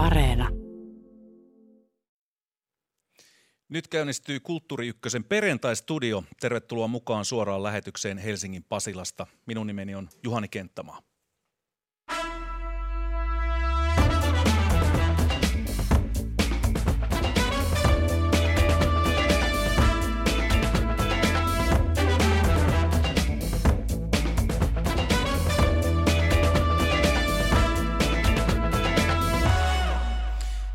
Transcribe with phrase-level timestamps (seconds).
[0.00, 0.48] Areena.
[3.68, 6.24] Nyt käynnistyy Kulttuuri Ykkösen perjantai-studio.
[6.40, 9.26] Tervetuloa mukaan suoraan lähetykseen Helsingin Pasilasta.
[9.46, 11.09] Minun nimeni on Juhani Kenttämaa.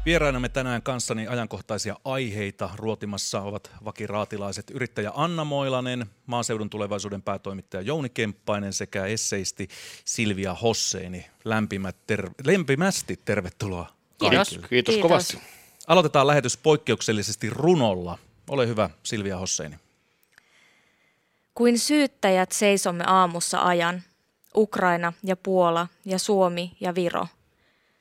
[0.06, 8.10] Vierainamme tänään kanssani ajankohtaisia aiheita ruotimassa ovat vakiraatilaiset yrittäjä Anna Moilanen, maaseudun tulevaisuuden päätoimittaja Jouni
[8.10, 9.68] Kemppainen sekä esseisti
[10.06, 11.26] Silvia Hosseini.
[11.46, 14.50] Lämpimät ter- lämpimästi tervetuloa Kiitos.
[14.50, 14.98] Kiitos, Kiitos.
[14.98, 15.40] kovasti.
[15.88, 18.18] Aloitetaan lähetys poikkeuksellisesti runolla.
[18.50, 19.76] Ole hyvä Silvia Hosseini.
[21.56, 24.04] Kuin syyttäjät seisomme aamussa ajan,
[24.56, 27.28] Ukraina ja Puola ja Suomi ja Viro.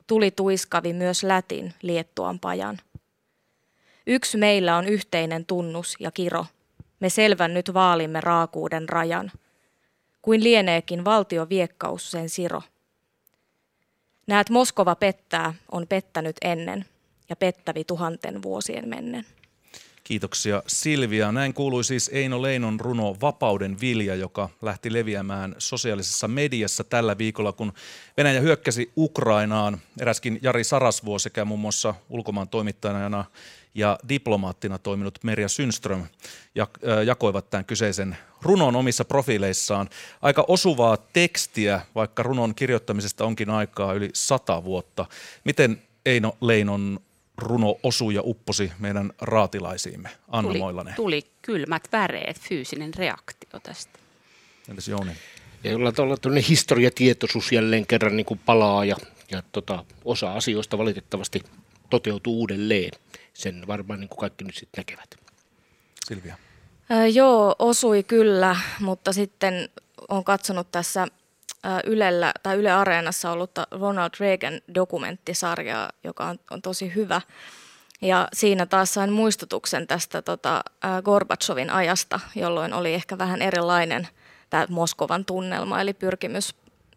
[0.06, 2.78] Tuli tuiskavi myös Lätin Liettuan pajan.
[4.06, 6.46] Yksi meillä on yhteinen tunnus ja kiro.
[7.00, 9.32] Me selvän nyt vaalimme raakuuden rajan.
[10.22, 12.62] Kuin lieneekin valtioviekkaus sen siro.
[14.26, 16.84] Näet Moskova pettää, on pettänyt ennen
[17.28, 19.26] ja pettävi tuhanten vuosien mennen.
[20.04, 21.32] Kiitoksia Silvia.
[21.32, 27.52] Näin kuului siis Eino Leinon runo Vapauden vilja, joka lähti leviämään sosiaalisessa mediassa tällä viikolla,
[27.52, 27.72] kun
[28.16, 29.80] Venäjä hyökkäsi Ukrainaan.
[30.00, 33.24] Eräskin Jari Sarasvuo sekä muun muassa ulkomaan toimittajana
[33.74, 36.68] ja diplomaattina toiminut Merja Synström äh,
[37.06, 39.88] jakoivat tämän kyseisen runon omissa profiileissaan.
[40.22, 45.06] Aika osuvaa tekstiä, vaikka runon kirjoittamisesta onkin aikaa yli sata vuotta.
[45.44, 47.00] Miten Eino Leinon
[47.38, 50.08] runo osui ja upposi meidän raatilaisiimme.
[50.28, 50.94] Anna Tuli, Moilanen.
[50.94, 53.98] tuli kylmät väreet, fyysinen reaktio tästä.
[54.68, 55.12] Entäs Jouni?
[55.64, 58.96] Ja jollain tavalla tämmöinen historiatietoisuus jälleen kerran niin kuin palaa ja,
[59.30, 61.42] ja tota, osa asioista valitettavasti
[61.90, 62.90] toteutuu uudelleen.
[63.34, 65.16] Sen varmaan niin kuin kaikki nyt sitten näkevät.
[66.06, 66.36] Silvia.
[66.90, 69.68] Ö, joo, osui kyllä, mutta sitten
[70.08, 71.06] on katsonut tässä
[71.84, 77.20] Ylellä tai Yle Areenassa ollutta Ronald Reagan dokumenttisarjaa, joka on, on tosi hyvä.
[78.00, 84.08] Ja siinä taas sain muistutuksen tästä tota, ä, Gorbachevin ajasta, jolloin oli ehkä vähän erilainen
[84.50, 86.54] tämä Moskovan tunnelma, eli pyrkimys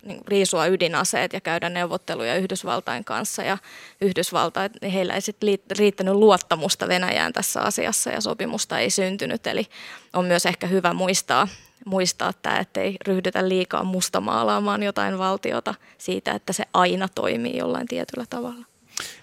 [0.08, 3.44] niin riisua ydinaseet ja käydä neuvotteluja Yhdysvaltain kanssa.
[3.44, 3.58] Ja
[4.02, 9.48] Yhdysvaltain, heillä ei sitten riittänyt luottamusta Venäjään tässä asiassa ja sopimusta ei syntynyt.
[9.48, 9.68] Eli
[10.14, 11.48] on myös ehkä hyvä muistaa,
[11.86, 18.26] muistaa tämä, ettei ryhdytä liikaa mustamaalaamaan jotain valtiota siitä, että se aina toimii jollain tietyllä
[18.30, 18.67] tavalla.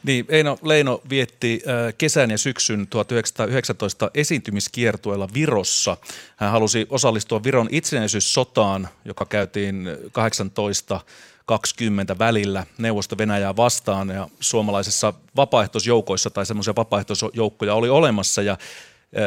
[0.04, 5.96] Niin, Eino Leino vietti äh, kesän ja syksyn 1919 esiintymiskiertueella Virossa.
[6.36, 11.00] Hän halusi osallistua Viron itsenäisyyssotaan, joka käytiin 18
[11.46, 18.58] 20 välillä Neuvosto-Venäjää vastaan ja suomalaisissa vapaaehtoisjoukoissa tai semmoisia vapaaehtoisjoukkoja oli olemassa ja äh,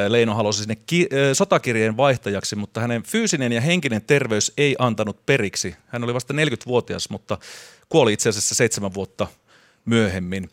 [0.07, 5.25] Leino halusi sinne ki- äh, sotakirjeen vaihtajaksi, mutta hänen fyysinen ja henkinen terveys ei antanut
[5.25, 5.75] periksi.
[5.87, 7.37] Hän oli vasta 40-vuotias, mutta
[7.89, 9.27] kuoli itse asiassa seitsemän vuotta
[9.87, 10.49] myöhemmin.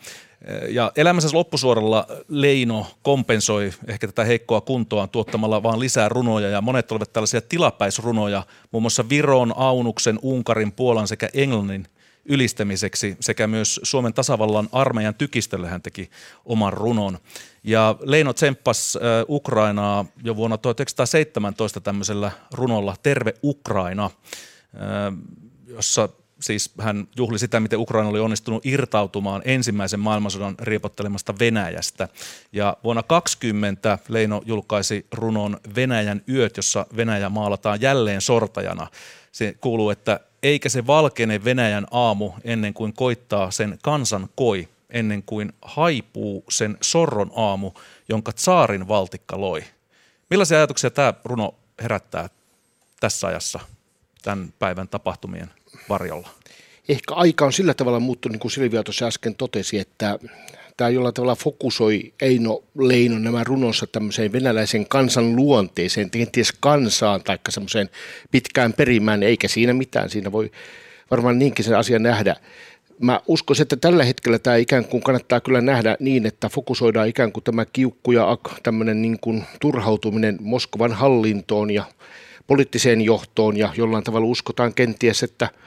[0.68, 6.92] Ja elämänsä loppusuoralla Leino kompensoi ehkä tätä heikkoa kuntoaan tuottamalla vaan lisää runoja ja monet
[6.92, 11.86] olivat tällaisia tilapäisrunoja, muun muassa Viron, Aunuksen, Unkarin, Puolan sekä Englannin
[12.24, 16.10] ylistämiseksi sekä myös Suomen tasavallan armeijan tykistölle hän teki
[16.44, 17.18] oman runon.
[17.64, 24.10] Ja Leino tsemppasi äh, Ukrainaa jo vuonna 1917 tämmöisellä runolla Terve Ukraina, äh,
[25.66, 26.08] jossa
[26.44, 32.08] siis hän juhli sitä, miten Ukraina oli onnistunut irtautumaan ensimmäisen maailmansodan riepottelemasta Venäjästä.
[32.52, 38.86] Ja vuonna 20 Leino julkaisi runon Venäjän yöt, jossa Venäjä maalataan jälleen sortajana.
[39.32, 45.22] Se kuuluu, että eikä se valkene Venäjän aamu ennen kuin koittaa sen kansan koi, ennen
[45.22, 47.72] kuin haipuu sen sorron aamu,
[48.08, 49.64] jonka tsaarin valtikka loi.
[50.30, 52.28] Millaisia ajatuksia tämä runo herättää
[53.00, 53.60] tässä ajassa,
[54.22, 55.50] tämän päivän tapahtumien
[55.88, 56.28] varjolla?
[56.88, 60.18] Ehkä aika on sillä tavalla muuttunut, niin kuin Silvia tuossa äsken totesi, että
[60.76, 67.38] tämä jollain tavalla fokusoi Eino Leino nämä runonsa tämmöiseen venäläisen kansan luonteeseen, kenties kansaan tai
[67.48, 67.90] semmoiseen
[68.30, 70.10] pitkään perimään, eikä siinä mitään.
[70.10, 70.50] Siinä voi
[71.10, 72.36] varmaan niinkin sen asian nähdä.
[72.98, 77.32] Mä uskoisin, että tällä hetkellä tämä ikään kuin kannattaa kyllä nähdä niin, että fokusoidaan ikään
[77.32, 81.84] kuin tämä kiukku ja tämmöinen niin kuin turhautuminen Moskovan hallintoon ja
[82.46, 85.48] poliittiseen johtoon ja jollain tavalla uskotaan kenties, että–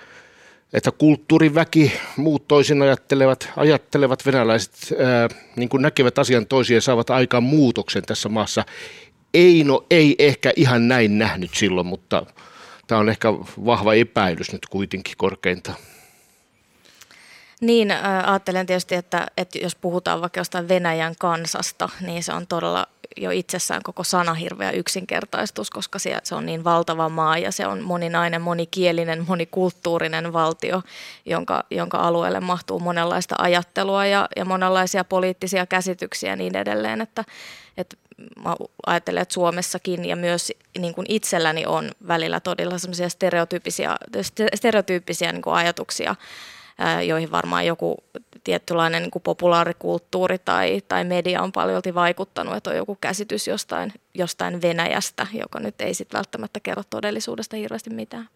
[0.74, 7.10] että kulttuuriväki, muut toisin ajattelevat, ajattelevat venäläiset ää, niin kuin näkevät asian toisin ja saavat
[7.10, 8.66] aikaan muutoksen tässä maassa.
[9.34, 12.26] Eino ei ehkä ihan näin nähnyt silloin, mutta
[12.88, 13.34] tämä on ehkä
[13.66, 15.78] vahva epäilys nyt kuitenkin korkeintaan.
[17.62, 17.92] Niin,
[18.26, 22.88] ajattelen tietysti, että, että jos puhutaan vaikka jostain Venäjän kansasta, niin se on todella
[23.18, 27.82] jo itsessään koko sana hirveä yksinkertaistus, koska se on niin valtava maa ja se on
[27.82, 30.82] moninainen, monikielinen, monikulttuurinen valtio,
[31.26, 37.24] jonka, jonka alueelle mahtuu monenlaista ajattelua ja, ja monenlaisia poliittisia käsityksiä ja niin edelleen, että,
[37.78, 37.98] että
[38.44, 38.56] mä
[38.86, 43.96] ajattelen, että Suomessakin ja myös niin kuin itselläni on välillä todella semmoisia stereotyyppisiä,
[44.56, 46.16] stereotyyppisiä niin kuin ajatuksia,
[47.08, 48.04] joihin varmaan joku
[48.48, 53.94] tietynlainen niin kuin populaarikulttuuri tai, tai media on paljolti vaikuttanut, että on joku käsitys jostain,
[54.14, 58.30] jostain Venäjästä, joka nyt ei sitten välttämättä kerro todellisuudesta hirveästi mitään.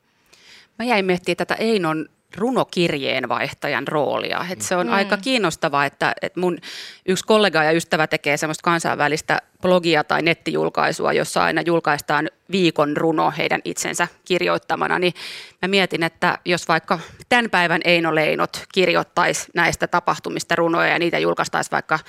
[0.80, 4.46] Mä jäin miettimään tätä Einon runokirjeenvaihtajan roolia.
[4.50, 4.94] Et se on mm.
[4.94, 6.58] aika kiinnostavaa, että, että mun
[7.06, 13.34] yksi kollega ja ystävä tekee semmoista kansainvälistä blogia tai nettijulkaisua, jossa aina julkaistaan viikon runo
[13.38, 15.14] heidän itsensä kirjoittamana, niin
[15.62, 17.00] mä mietin, että jos vaikka
[17.30, 22.00] tämän päivän Eino Leinot kirjoittaisi näistä tapahtumista runoja ja niitä julkaistaisi vaikka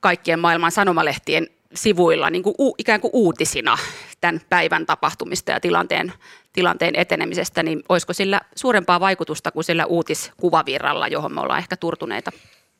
[0.00, 3.78] kaikkien maailman sanomalehtien sivuilla niin kuin u, ikään kuin uutisina
[4.20, 6.12] tämän päivän tapahtumista ja tilanteen,
[6.52, 12.32] tilanteen etenemisestä, niin olisiko sillä suurempaa vaikutusta kuin sillä uutiskuvavirralla, johon me ollaan ehkä turtuneita?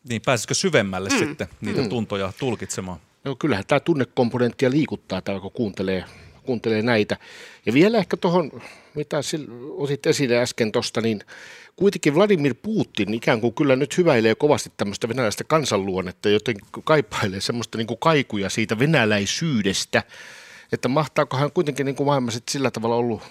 [0.08, 1.18] Niin, pääsisikö syvemmälle mm.
[1.18, 1.88] sitten niitä mm.
[1.88, 2.98] tuntoja tulkitsemaan?
[3.24, 6.04] No kyllähän tämä tunnekomponenttia liikuttaa täällä, kun kuuntelee,
[6.40, 7.16] kuuntelee näitä.
[7.66, 8.62] Ja vielä ehkä tuohon,
[8.94, 9.16] mitä
[9.76, 11.20] otit esille äsken tuosta, niin
[11.76, 17.78] kuitenkin Vladimir Putin ikään kuin kyllä nyt hyväilee kovasti tämmöistä venäläistä kansanluonnetta, joten kaipailee semmoista
[17.78, 20.02] niin kuin kaikuja siitä venäläisyydestä,
[20.72, 23.22] että mahtaako hän kuitenkin niin kuin maailmassa sillä tavalla ollut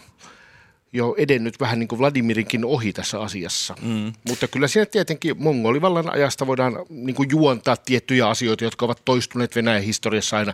[0.94, 3.76] jo edennyt vähän niin kuin Vladimirinkin ohi tässä asiassa.
[3.82, 4.14] Mm.
[4.28, 9.56] Mutta kyllä siinä tietenkin mongolivallan ajasta voidaan niin kuin juontaa tiettyjä asioita, jotka ovat toistuneet
[9.56, 10.54] Venäjän historiassa aina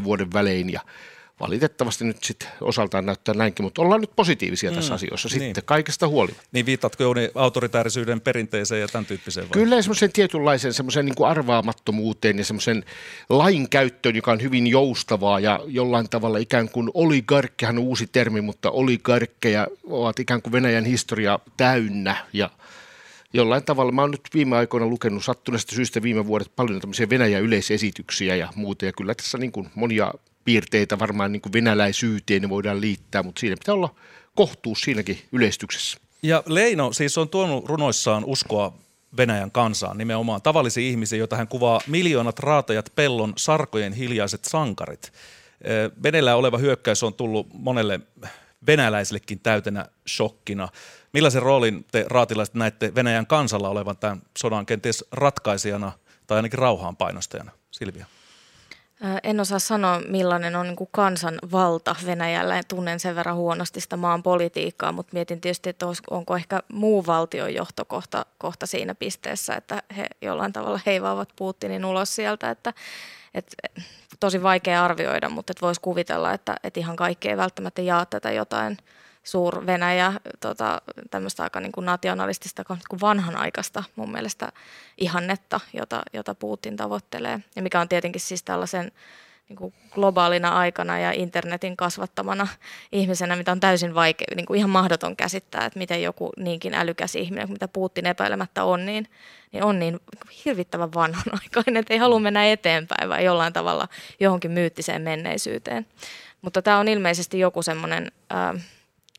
[0.00, 0.80] 5-60 vuoden välein ja
[1.42, 5.40] valitettavasti nyt sitten osaltaan näyttää näinkin, mutta ollaan nyt positiivisia mm, tässä asioissa niin.
[5.40, 6.48] sitten kaikesta huolimatta.
[6.52, 9.48] Niin viitatko Jouni autoritäärisyyden perinteeseen ja tämän tyyppiseen?
[9.48, 9.52] Vai?
[9.52, 12.84] Kyllä semmoisen tietynlaisen semmoisen niin arvaamattomuuteen ja semmoisen
[13.28, 18.40] lain käyttöön, joka on hyvin joustavaa ja jollain tavalla ikään kuin oligarkkihan on uusi termi,
[18.40, 22.50] mutta oligarkkeja ovat ikään kuin Venäjän historia täynnä ja
[23.34, 27.42] jollain tavalla, mä oon nyt viime aikoina lukenut sattuneesta syystä viime vuodet paljon tämmöisiä Venäjän
[27.42, 30.12] yleisesityksiä ja muuta, ja kyllä tässä niin kuin monia
[30.44, 33.94] piirteitä varmaan niin kuin venäläisyyteen voidaan liittää, mutta siinä pitää olla
[34.34, 35.98] kohtuus siinäkin yleistyksessä.
[36.22, 38.74] Ja Leino siis on tuonut runoissaan uskoa
[39.16, 45.12] Venäjän kansaan, nimenomaan tavallisia ihmisiä, joita hän kuvaa miljoonat raatajat pellon sarkojen hiljaiset sankarit.
[46.02, 48.00] Venäjällä oleva hyökkäys on tullut monelle
[48.66, 50.68] venäläisellekin täytenä shokkina.
[51.12, 55.92] Millaisen roolin te raatilaiset näette Venäjän kansalla olevan tämän sodan kenties ratkaisijana
[56.26, 57.50] tai ainakin rauhaan painostajana?
[57.70, 58.06] Silvia.
[59.22, 62.62] En osaa sanoa, millainen on niin kansan valta Venäjällä.
[62.68, 67.54] Tunnen sen verran huonosti sitä maan politiikkaa, mutta mietin tietysti, että onko ehkä muu valtion
[67.54, 72.50] johtokohta kohta siinä pisteessä, että he jollain tavalla heivaavat Putinin ulos sieltä.
[72.50, 72.72] Että,
[73.34, 73.56] että
[74.20, 78.76] tosi vaikea arvioida, mutta voisi kuvitella, että, että ihan kaikki ei välttämättä jaa tätä jotain–
[79.22, 84.52] suur-Venäjä, tota, tämmöistä aika niin kuin nationalistista, niin kuin vanhanaikaista mun mielestä
[84.98, 87.40] ihannetta, jota, jota Putin tavoittelee.
[87.56, 88.92] Ja mikä on tietenkin siis tällaisen
[89.48, 92.48] niin kuin globaalina aikana ja internetin kasvattamana
[92.92, 97.14] ihmisenä, mitä on täysin vaikea, niin kuin ihan mahdoton käsittää, että miten joku niinkin älykäs
[97.14, 99.08] ihminen, mitä Putin epäilemättä on, niin,
[99.52, 100.00] niin on niin
[100.44, 103.88] hirvittävän vanhanaikainen, että ei halua mennä eteenpäin vai jollain tavalla
[104.20, 105.86] johonkin myyttiseen menneisyyteen.
[106.42, 108.12] Mutta tämä on ilmeisesti joku semmoinen...
[108.32, 108.62] Äh,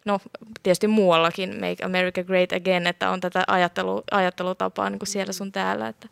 [0.06, 0.20] no
[0.64, 5.52] tietysti muuallakin Make America Great Again, että on tätä ajattelu, ajattelutapaa niin kuin siellä sun
[5.52, 5.88] täällä.
[5.88, 6.08] Että.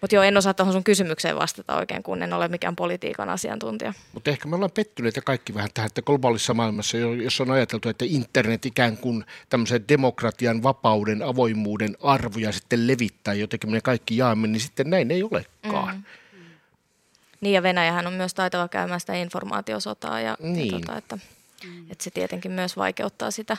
[0.00, 3.92] Mutta joo, en osaa tuohon sun kysymykseen vastata oikein, kun en ole mikään politiikan asiantuntija.
[4.12, 8.04] Mutta ehkä me ollaan pettyneitä kaikki vähän tähän, että globaalissa maailmassa, jos on ajateltu, että
[8.08, 14.60] internet ikään kuin tämmöisen demokratian, vapauden, avoimuuden arvoja sitten levittää, jotenkin me kaikki jaamme, niin
[14.60, 15.96] sitten näin ei olekaan.
[15.96, 16.02] Mm.
[17.40, 20.66] Niin ja Venäjähän on myös taitava käymään sitä informaatiosotaa ja, niin.
[20.66, 21.18] ja tota, että–
[21.66, 21.90] Mm.
[21.90, 23.56] Että se tietenkin myös vaikeuttaa sitä,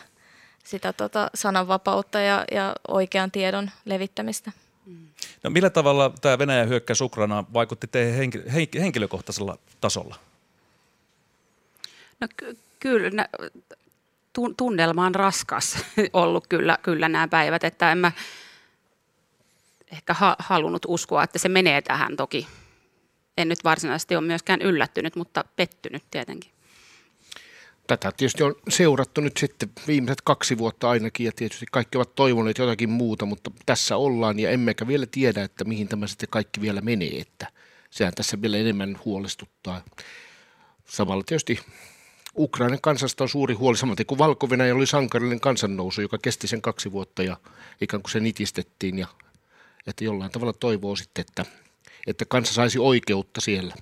[0.64, 4.52] sitä tota sananvapautta ja, ja oikean tiedon levittämistä.
[4.86, 5.08] Mm.
[5.44, 8.32] No millä tavalla tämä Venäjän hyökkäys Ukrainaan vaikutti teihin
[8.80, 10.16] henkilökohtaisella tasolla?
[12.20, 13.28] No ky- kyllä,
[14.58, 15.78] tunnelma on raskas
[16.14, 18.12] ollut kyllä, kyllä nämä päivät, että en mä
[19.92, 22.48] ehkä ha- halunnut uskoa, että se menee tähän toki.
[23.38, 26.52] En nyt varsinaisesti ole myöskään yllättynyt, mutta pettynyt tietenkin
[27.88, 32.58] tätä tietysti on seurattu nyt sitten viimeiset kaksi vuotta ainakin ja tietysti kaikki ovat toivoneet
[32.58, 36.82] jotakin muuta, mutta tässä ollaan ja emmekä vielä tiedä, että mihin tämä sitten kaikki vielä
[36.82, 37.48] menee, että
[37.90, 39.82] sehän tässä vielä enemmän huolestuttaa.
[40.86, 41.60] Samalla tietysti
[42.38, 46.92] Ukrainan kansasta on suuri huoli, samoin kuin valko oli sankarillinen kansannousu, joka kesti sen kaksi
[46.92, 47.38] vuotta ja
[47.82, 49.00] ikään kuin se nitistettiin.
[49.00, 49.08] Ja,
[49.88, 51.46] että jollain tavalla toivoo sitten, että,
[52.08, 53.76] että kansa saisi oikeutta siellä.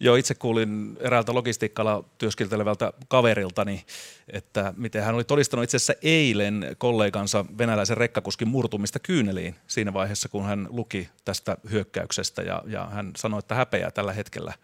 [0.00, 3.84] Joo, itse kuulin eräältä logistiikalla työskentelevältä kaveriltani,
[4.28, 10.28] että miten hän oli todistanut itse asiassa eilen kollegansa venäläisen rekkakuskin murtumista kyyneliin siinä vaiheessa,
[10.28, 14.54] kun hän luki tästä hyökkäyksestä ja, ja hän sanoi, että häpeää tällä hetkellä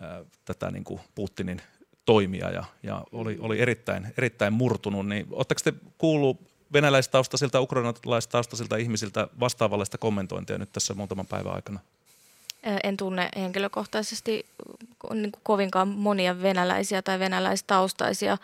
[0.00, 1.62] ää, tätä niin kuin Putinin
[2.04, 5.08] toimia ja, ja oli, oli erittäin, erittäin murtunut.
[5.08, 6.40] Niin, oletteko te kuullut
[6.72, 11.80] venäläistaustaisilta, ukrainalaistaustasilta ihmisiltä vastaavallaista kommentointia nyt tässä muutaman päivän aikana?
[12.84, 14.46] En tunne henkilökohtaisesti
[15.10, 18.38] niin kuin kovinkaan monia venäläisiä tai venäläistaustaisia,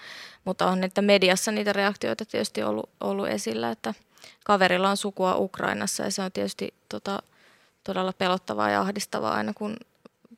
[0.44, 3.94] mutta on että mediassa niitä reaktioita tietysti ollut, ollut esillä, että
[4.44, 7.22] kaverilla on sukua Ukrainassa ja se on tietysti tota,
[7.84, 9.76] todella pelottavaa ja ahdistavaa aina kun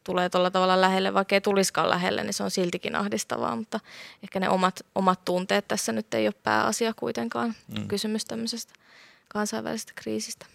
[0.04, 3.80] tulee tuolla tavalla lähelle, vaikka ei tuliskaan lähelle, niin se on siltikin ahdistavaa, mutta
[4.22, 7.88] ehkä ne omat, omat tunteet tässä nyt ei ole pääasia kuitenkaan mm.
[7.88, 8.74] kysymys tämmöisestä
[9.28, 10.46] kansainvälisestä kriisistä.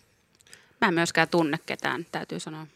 [0.81, 2.67] Mä en myöskään tunne ketään, täytyy sanoa.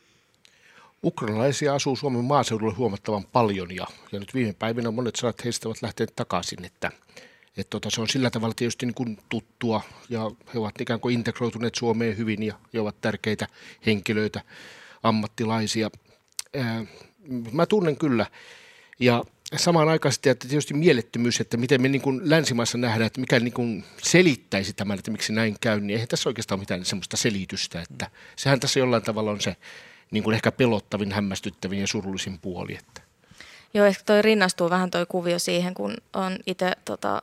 [1.04, 5.82] Ukrainalaisia asuu Suomen maaseudulla huomattavan paljon ja, ja nyt viime päivinä monet saat heistä ovat
[5.82, 6.92] lähteneet takaisin, että,
[7.58, 11.14] että tota, se on sillä tavalla tietysti niin kuin tuttua ja he ovat ikään kuin
[11.14, 13.48] integroituneet Suomeen hyvin ja, ja ovat tärkeitä
[13.86, 14.42] henkilöitä,
[15.04, 15.90] ammattilaisia.
[16.56, 16.86] Ää,
[17.52, 18.26] mä tunnen kyllä
[19.00, 19.24] ja
[19.56, 23.40] samaan aikaan sitten, että tietysti mielettömyys, että miten me niin kuin länsimaissa nähdään, että mikä
[23.40, 27.82] niin kuin selittäisi tämän, että miksi näin käy, niin eihän tässä oikeastaan mitään semmoista selitystä,
[27.82, 29.56] että sehän tässä jollain tavalla on se
[30.12, 32.76] niin kuin ehkä pelottavin, hämmästyttävin ja surullisin puoli.
[32.80, 33.02] Että.
[33.74, 37.22] Joo, ehkä toi rinnastuu vähän toi kuvio siihen, kun on itse tota,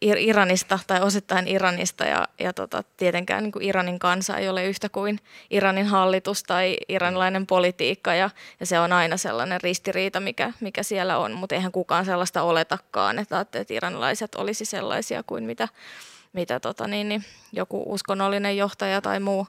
[0.00, 4.88] Iranista tai osittain Iranista ja, ja tota, tietenkään niin kuin Iranin kansa ei ole yhtä
[4.88, 10.82] kuin Iranin hallitus tai iranilainen politiikka ja, ja se on aina sellainen ristiriita, mikä, mikä
[10.82, 15.68] siellä on, mutta eihän kukaan sellaista oletakaan, että, että iranilaiset olisi sellaisia kuin mitä,
[16.32, 19.46] mitä tota, niin, niin, joku uskonnollinen johtaja tai muu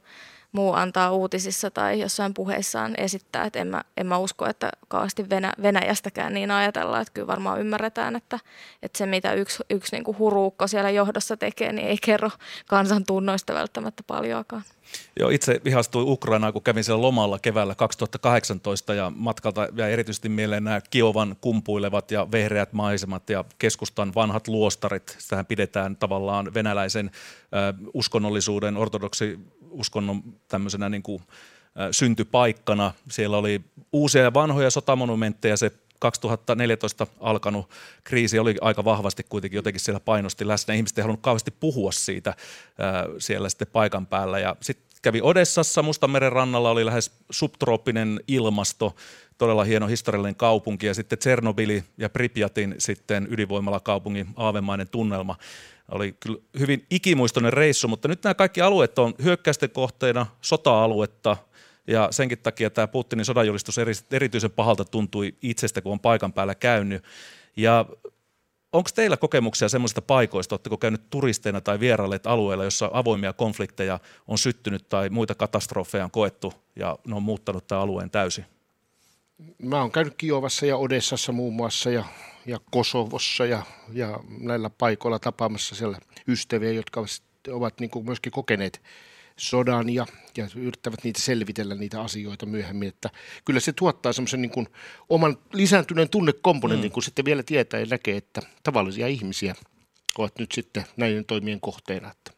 [0.55, 5.29] muu antaa uutisissa tai jossain puheissaan esittää, että en mä, en mä usko, että kauheasti
[5.29, 8.39] Venä, Venäjästäkään niin ajatellaan, että kyllä varmaan ymmärretään, että,
[8.83, 12.29] että se mitä yksi, yksi niin kuin huruukko siellä johdossa tekee, niin ei kerro
[12.67, 14.63] kansan tunnoista välttämättä paljoakaan.
[15.19, 20.63] Joo, itse ihastuin Ukrainaan, kun kävin siellä lomalla keväällä 2018 ja matkalta ja erityisesti mieleen
[20.63, 25.15] nämä Kiovan kumpuilevat ja vehreät maisemat ja keskustan vanhat luostarit.
[25.19, 29.39] Sitähän pidetään tavallaan venäläisen äh, uskonnollisuuden, ortodoksi
[29.75, 31.21] uskonnon tämmöisenä niin kuin,
[31.91, 32.93] syntypaikkana.
[33.11, 37.69] Siellä oli uusia ja vanhoja sotamonumentteja, se 2014 alkanut
[38.03, 40.73] kriisi oli aika vahvasti kuitenkin jotenkin siellä painosti läsnä.
[40.73, 42.33] Ihmiset ei halunnut kauheasti puhua siitä
[43.19, 44.39] siellä sitten paikan päällä.
[44.39, 48.95] Ja sitten kävi Odessassa, Mustanmeren rannalla oli lähes subtrooppinen ilmasto,
[49.37, 50.85] todella hieno historiallinen kaupunki.
[50.85, 55.35] Ja sitten Tsernobyli ja Pripyatin sitten ydinvoimalakaupungin aavemainen tunnelma.
[55.91, 61.37] Oli kyllä hyvin ikimuistoinen reissu, mutta nyt nämä kaikki alueet on hyökkäysten kohteena, sota-aluetta–
[61.87, 63.77] ja senkin takia tämä Putinin sodanjulistus
[64.11, 67.03] erityisen pahalta tuntui itsestä, kun on paikan päällä käynyt.
[67.55, 67.85] Ja
[68.75, 74.37] onko teillä kokemuksia semmoisista paikoista, oletteko käynyt turisteina tai vierailleet alueilla, jossa avoimia konflikteja on
[74.37, 78.45] syttynyt tai muita katastrofeja on koettu ja ne on muuttanut tämän alueen täysin?
[79.57, 82.03] Mä oon käynyt Kiovassa ja Odessassa muun muassa ja,
[82.45, 83.61] ja Kosovossa ja,
[83.93, 87.05] ja näillä paikoilla tapaamassa siellä ystäviä, jotka
[87.51, 88.81] ovat niin kuin myöskin kokeneet
[89.37, 90.05] sodan ja,
[90.37, 92.87] ja yrittävät niitä selvitellä niitä asioita myöhemmin.
[92.87, 93.09] Että
[93.45, 94.67] kyllä se tuottaa semmoisen niin kuin
[95.09, 96.93] oman lisääntyneen tunnekomponentin, mm.
[96.93, 99.55] kun sitten vielä tietää ja näkee, että tavallisia ihmisiä
[100.17, 102.11] ovat nyt sitten näiden toimien kohteena.
[102.11, 102.31] Että.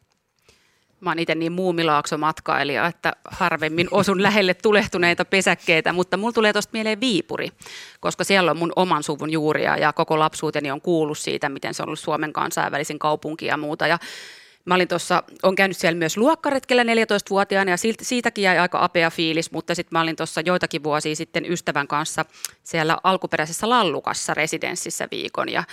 [1.00, 6.70] Mä oon itse niin muumilaakso-matkailija, että harvemmin osun lähelle tulehtuneita pesäkkeitä, mutta mulla tulee tuosta
[6.72, 7.48] mieleen Viipuri,
[8.00, 11.82] koska siellä on mun oman suvun juuria ja koko lapsuuteni on kuullut siitä, miten se
[11.82, 13.86] on ollut Suomen kansainvälisin kaupunki ja muuta.
[13.86, 13.98] Ja
[14.68, 19.52] Mä olin tuossa, on käynyt siellä myös luokkaretkellä 14-vuotiaana ja siitäkin jäi aika apea fiilis,
[19.52, 22.24] mutta sitten mä olin tuossa joitakin vuosia sitten ystävän kanssa
[22.62, 25.64] siellä alkuperäisessä Lallukassa residenssissä viikon ja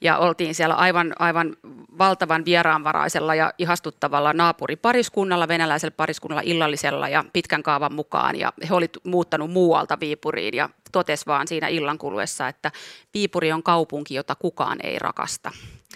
[0.00, 1.56] ja oltiin siellä aivan, aivan
[1.98, 8.38] valtavan vieraanvaraisella ja ihastuttavalla naapuripariskunnalla, venäläisellä pariskunnalla illallisella ja pitkän kaavan mukaan.
[8.38, 12.70] Ja he olivat muuttanut muualta Viipuriin ja totes vaan siinä illan kuluessa, että
[13.14, 15.50] Viipuri on kaupunki, jota kukaan ei rakasta.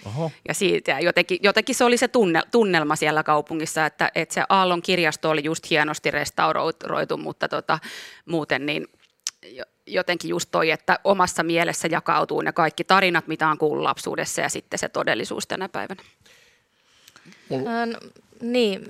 [0.05, 0.31] Oho.
[0.47, 4.81] Ja siitä, jotenkin, jotenkin se oli se tunne, tunnelma siellä kaupungissa, että, että se Aallon
[4.81, 7.79] kirjasto oli just hienosti restauroitu, mutta tota,
[8.25, 8.87] muuten niin
[9.87, 14.49] jotenkin just toi, että omassa mielessä jakautuu ne kaikki tarinat, mitä on kuullut lapsuudessa ja
[14.49, 16.03] sitten se todellisuus tänä päivänä.
[17.49, 17.71] Mulla...
[18.41, 18.81] niin,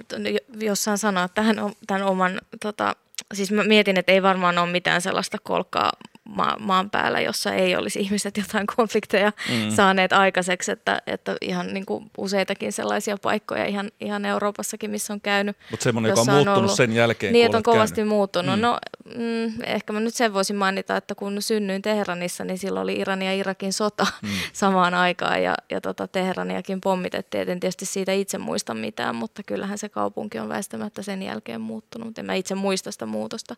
[0.60, 1.56] jos saan sanoa tähän
[1.88, 2.96] tämän oman, tota,
[3.34, 5.92] siis mä mietin, että ei varmaan ole mitään sellaista kolkkaa
[6.36, 9.70] ma- maan päällä, jossa ei olisi ihmiset jotain konflikteja mm.
[9.76, 15.22] saaneet aikaiseksi, että, että ihan niin kuin useitakin sellaisia paikkoja ihan, ihan Euroopassakin, missä on
[15.22, 15.58] käynyt.
[15.72, 18.10] Mutta semmoinen, joka on muuttunut on ollut, sen jälkeen, Niin, on kovasti käynyt.
[18.10, 18.56] muuttunut.
[18.56, 18.62] Mm.
[18.62, 18.78] No
[19.16, 23.26] mm, ehkä mä nyt sen voisin mainita, että kun synnyin Teheranissa, niin silloin oli Iranin
[23.26, 24.30] ja Irakin sota mm.
[24.54, 27.50] samaan aikaan ja, ja tota Teheraniakin pommitettiin.
[27.50, 32.20] En tietysti siitä itse muista mitään, mutta kyllähän se kaupunki on väistämättä sen jälkeen muuttunut.
[32.20, 33.56] En mä itse muista sitä muutosta,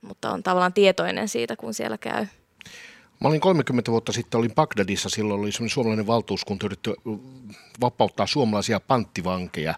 [0.00, 2.26] mutta on tavallaan tietoinen siitä, kun siellä käy.
[3.20, 6.90] Mä olin 30 vuotta sitten, olin Bagdadissa, silloin oli suomalainen valtuuskunta, yritti
[7.80, 9.74] vapauttaa suomalaisia panttivankeja.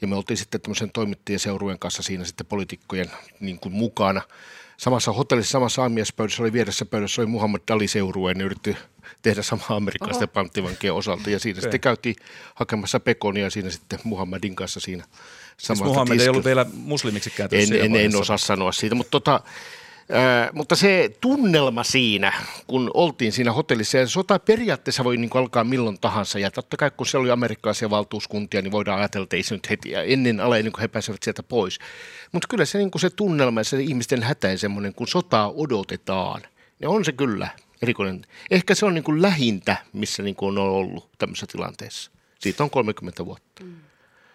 [0.00, 3.10] Ja me oltiin sitten tämmöisen toimittajaseurueen kanssa siinä sitten poliitikkojen
[3.40, 4.22] niin kuin mukana.
[4.76, 8.76] Samassa hotellissa, samassa aamiaispöydässä oli vieressä pöydässä oli Muhammad Dali seurue, ne yritti
[9.22, 11.30] tehdä samaa amerikkalaisten panttivankien osalta.
[11.30, 11.62] Ja siinä okay.
[11.62, 12.16] sitten käytiin
[12.54, 15.04] hakemassa pekonia siinä sitten Muhammadin kanssa siinä
[15.58, 19.10] samassa siis Muhammed ei ollut vielä muslimiksi kääntynyt en, en, en osaa sanoa siitä, mutta
[19.10, 19.40] tota,
[20.52, 22.32] Mutta se tunnelma siinä,
[22.66, 26.90] kun oltiin siinä hotellissa, ja sota periaatteessa voi niin alkaa milloin tahansa, ja totta kai
[26.90, 30.62] kun siellä oli amerikkalaisia valtuuskuntia, niin voidaan ajatella, että ei se nyt heti ennen alle,
[30.62, 31.78] niin kuin he pääsevät sieltä pois.
[32.32, 36.42] Mutta kyllä se, niin se tunnelma ja se ihmisten hätä ja semmoinen, kun sotaa odotetaan,
[36.78, 37.48] niin on se kyllä
[37.82, 38.22] erikoinen.
[38.50, 42.10] Ehkä se on niin kuin lähintä, missä niin kuin on ollut tämmöisessä tilanteessa.
[42.38, 43.64] Siitä on 30 vuotta.
[43.64, 43.76] Mm.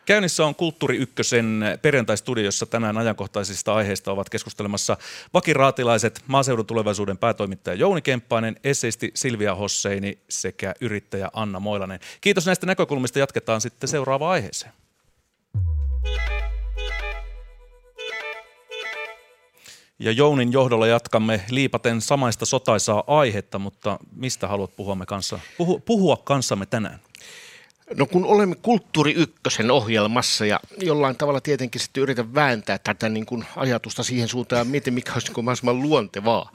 [0.06, 4.98] Käynnissä on Kulttuuri Ykkösen perjantai-studiossa tänään ajankohtaisista aiheista ovat keskustelemassa
[5.34, 12.00] vakiraatilaiset, maaseudun tulevaisuuden päätoimittaja Jouni Kemppainen, esseisti Silvia Hosseini sekä yrittäjä Anna Moilanen.
[12.22, 13.20] Kiitos näistä näkökulmista.
[13.20, 14.74] Jatketaan sitten seuraavaan aiheeseen.
[20.00, 25.80] Ja Jounin johdolla jatkamme liipaten samaista sotaisaa aihetta, mutta mistä haluat puhua, me kanssa, puhua,
[25.80, 27.00] puhua kanssamme tänään?
[27.96, 33.26] No kun olemme Kulttuuri Ykkösen ohjelmassa ja jollain tavalla tietenkin sitten yritän vääntää tätä niin
[33.26, 36.52] kuin ajatusta siihen suuntaan mietin, mikä olisi niin mahdollisimman luontevaa.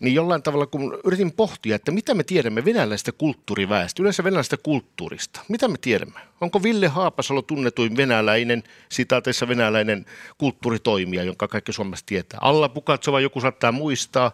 [0.00, 5.40] Niin jollain tavalla kun yritin pohtia, että mitä me tiedämme venäläisestä kulttuuriväestä, yleensä venäläisestä kulttuurista.
[5.48, 6.20] Mitä me tiedämme?
[6.40, 10.06] Onko Ville Haapasalo tunnetuin venäläinen, sitaateissa venäläinen
[10.38, 12.38] kulttuuritoimija, jonka kaikki Suomessa tietää?
[12.42, 14.32] Alla Pukatsova joku saattaa muistaa.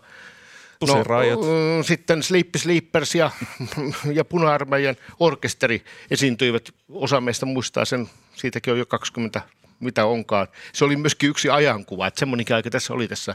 [1.36, 3.30] No, mm, sitten Sleepy Sleepers ja,
[4.18, 6.68] ja puna-armeijan orkesteri esiintyivät.
[6.88, 9.42] Osa meistä muistaa sen, siitäkin on jo 20
[9.80, 10.46] mitä onkaan.
[10.72, 13.34] Se oli myöskin yksi ajankuva, että semmoinen aika tässä oli tässä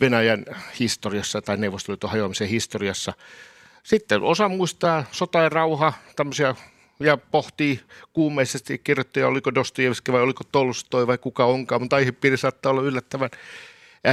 [0.00, 0.44] Venäjän
[0.80, 3.12] historiassa tai Neuvostoliiton hajoamisen historiassa.
[3.82, 6.54] Sitten osa muistaa sota ja rauha, tämmöisiä
[7.00, 7.80] ja pohtii
[8.12, 13.30] kuumeisesti kirjoittaja, oliko Dostojevski vai oliko Tolstoi vai kuka onkaan, mutta aihepiiri saattaa olla yllättävän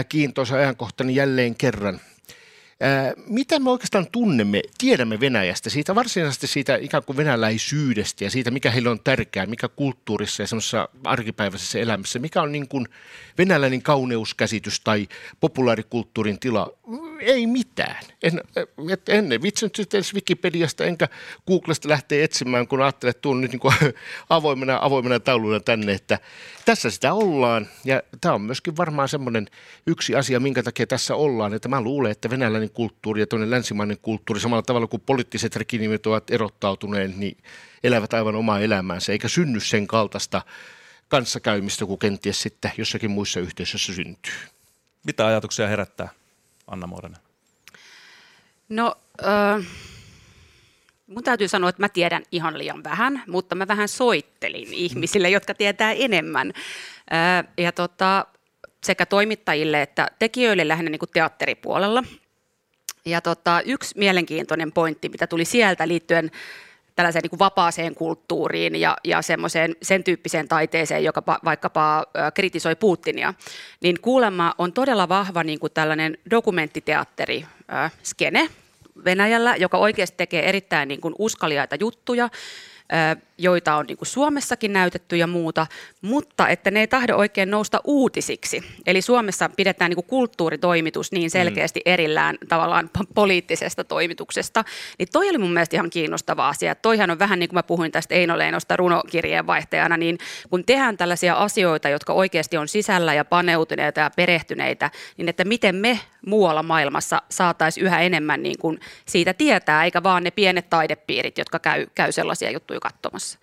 [0.10, 2.02] kiintoisa ajankohtainen jälleen kerran–
[3.28, 8.72] mitä me oikeastaan tunnemme, tiedämme Venäjästä, siitä varsinaisesti siitä ikään kuin venäläisyydestä ja siitä, mikä
[8.72, 12.88] heille on tärkeää, mikä kulttuurissa ja semmoisessa arkipäiväisessä elämässä, mikä on niin kuin
[13.38, 15.08] venäläinen kauneuskäsitys tai
[15.40, 16.72] populaarikulttuurin tila?
[17.20, 17.96] Ei mitään.
[18.24, 18.42] En,
[18.92, 21.08] et, en vitsinyt edes Wikipediasta enkä
[21.48, 23.74] Googlesta lähteä etsimään, kun ajattelet, että tuon nyt niin kuin
[24.30, 26.20] avoimena, avoimena tauluna tänne, että
[26.70, 27.68] tässä sitä ollaan.
[27.86, 29.48] Ja tämä on myöskin varmaan semmoinen
[29.88, 33.98] yksi asia, minkä takia tässä ollaan, että mä luulen, että venäläinen kulttuuri ja toinen länsimainen
[34.02, 37.38] kulttuuri samalla tavalla kuin poliittiset rekinimit ovat erottautuneet, niin
[37.84, 40.42] elävät aivan omaa elämäänsä, eikä synny sen kaltaista
[41.08, 44.34] kanssakäymistä kuin kenties sitten jossakin muissa yhteisöissä syntyy.
[45.04, 46.10] Mitä ajatuksia herättää,
[46.68, 47.22] Anna Moranen?
[48.70, 49.66] No, äh,
[51.10, 55.54] mun täytyy sanoa, että mä tiedän ihan liian vähän, mutta mä vähän soittelin ihmisille, jotka
[55.54, 56.54] tietää enemmän.
[57.58, 58.26] Ja tota,
[58.84, 62.04] sekä toimittajille että tekijöille lähinnä niin kuin teatteripuolella.
[63.06, 66.32] Ja tota, yksi mielenkiintoinen pointti, mitä tuli sieltä liittyen
[66.96, 72.32] tällaiseen niin kuin vapaaseen kulttuuriin ja, ja semmoiseen, sen tyyppiseen taiteeseen, joka pa, vaikkapa ä,
[72.32, 73.34] kritisoi Putinia,
[73.82, 78.50] niin kuulemma on todella vahva niin kuin tällainen dokumenttiteatteri ä, skene
[79.06, 82.30] Venäjällä, joka oikeasti tekee erittäin niin kuin uskaliaita juttuja
[83.38, 85.68] joita on niin kuin Suomessakin näytetty ja muuta,
[86.02, 88.64] mutta että ne ei tahdo oikein nousta uutisiksi.
[88.88, 94.64] Eli Suomessa pidetään niin kuin kulttuuritoimitus niin selkeästi erillään tavallaan poliittisesta toimituksesta.
[95.00, 96.76] Niin toi oli mun mielestä ihan kiinnostava asia.
[96.76, 100.18] Toihan on vähän niin kuin mä puhuin tästä Eino Leinosta runokirjeen vaihtajana, niin
[100.50, 105.76] kun tehdään tällaisia asioita, jotka oikeasti on sisällä ja paneutuneita ja perehtyneitä, niin että miten
[105.76, 111.38] me muualla maailmassa saataisiin yhä enemmän niin kuin siitä tietää, eikä vaan ne pienet taidepiirit,
[111.38, 113.40] jotka käy, käy sellaisia juttuja katsomassa.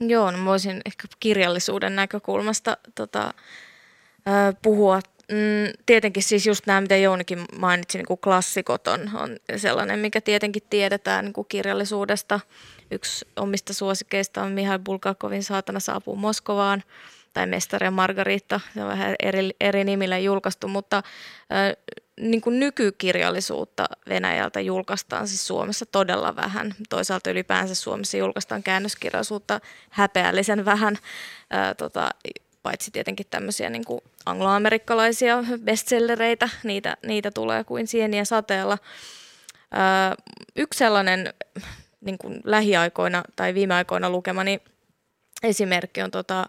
[0.00, 3.34] Joo, no voisin ehkä kirjallisuuden näkökulmasta tota,
[4.28, 5.00] äh, puhua.
[5.32, 10.20] Mm, tietenkin siis just nämä, mitä Jounikin mainitsi, niin kuin klassikot on, on sellainen, mikä
[10.20, 12.40] tietenkin tiedetään niin kuin kirjallisuudesta.
[12.90, 16.82] Yksi omista suosikeista on Mihail Bulgakovin Saatana saapuu Moskovaan
[17.34, 22.60] tai Mestari ja Margarita, se on vähän eri, eri nimillä julkaistu, mutta äh, niin kuin
[22.60, 26.74] nykykirjallisuutta Venäjältä julkaistaan siis Suomessa todella vähän.
[26.88, 30.96] Toisaalta ylipäänsä Suomessa julkaistaan käännöskirjallisuutta häpeällisen vähän.
[31.50, 32.10] Ää, tota,
[32.62, 38.78] paitsi tietenkin tämmöisiä niin kuin angloamerikkalaisia bestsellereitä, niitä, niitä tulee kuin sieniä sateella.
[39.70, 40.14] Ää,
[40.56, 41.34] yksi sellainen
[42.00, 44.60] niin kuin lähiaikoina tai viime aikoina lukemani
[45.42, 46.46] esimerkki on tota,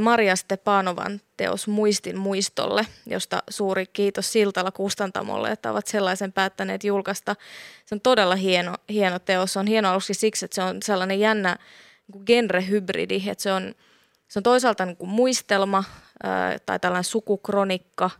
[0.00, 7.36] Maria Stepanovan teos Muistin muistolle, josta suuri kiitos Siltala Kustantamolle, että ovat sellaisen päättäneet julkaista.
[7.86, 9.52] Se on todella hieno, hieno teos.
[9.52, 11.56] Se on hieno aluksi siksi, että se on sellainen jännä
[12.12, 13.74] niin genrehybridi, että se on,
[14.28, 15.84] se on toisaalta niin kuin muistelma
[16.66, 18.10] tai tällainen sukukronikka,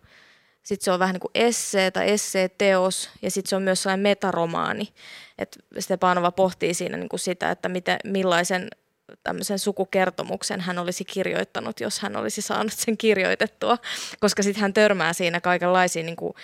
[0.63, 4.03] sitten se on vähän niin kuin essee tai esseeteos ja sitten se on myös sellainen
[4.03, 4.89] metaromaani.
[5.39, 8.69] Et Stepanova pohtii siinä niin kuin sitä, että miten, millaisen
[9.23, 13.79] tämmöisen sukukertomuksen hän olisi kirjoittanut, jos hän olisi saanut sen kirjoitettua,
[14.21, 16.35] koska sitten hän törmää siinä kaikenlaisiin niin kuin,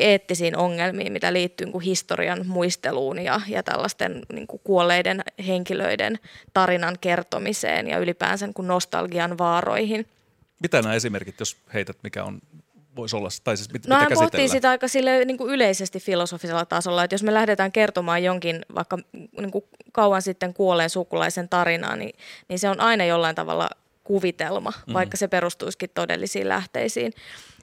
[0.00, 6.18] eettisiin ongelmiin, mitä liittyy niin kuin historian muisteluun ja, ja tällaisten niin kuin kuolleiden henkilöiden
[6.52, 10.06] tarinan kertomiseen ja ylipäänsä niin kuin nostalgian vaaroihin.
[10.62, 12.40] Mitä nämä esimerkit, jos heität, mikä on
[12.96, 13.28] voisi olla?
[13.44, 17.14] Tai siis mit, no hän pohtii sitä aika sille, niin kuin yleisesti filosofisella tasolla, että
[17.14, 22.12] jos me lähdetään kertomaan jonkin vaikka niin kuin kauan sitten kuolleen sukulaisen tarinaa, niin,
[22.48, 23.70] niin se on aina jollain tavalla
[24.04, 24.94] kuvitelma, mm-hmm.
[24.94, 27.12] vaikka se perustuisikin todellisiin lähteisiin.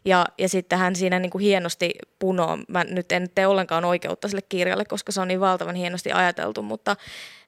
[0.06, 2.58] Ja, ja sitten hän siinä niin kuin hienosti punoo.
[2.68, 6.62] Mä nyt en tee ollenkaan oikeutta sille kirjalle, koska se on niin valtavan hienosti ajateltu,
[6.62, 6.96] mutta,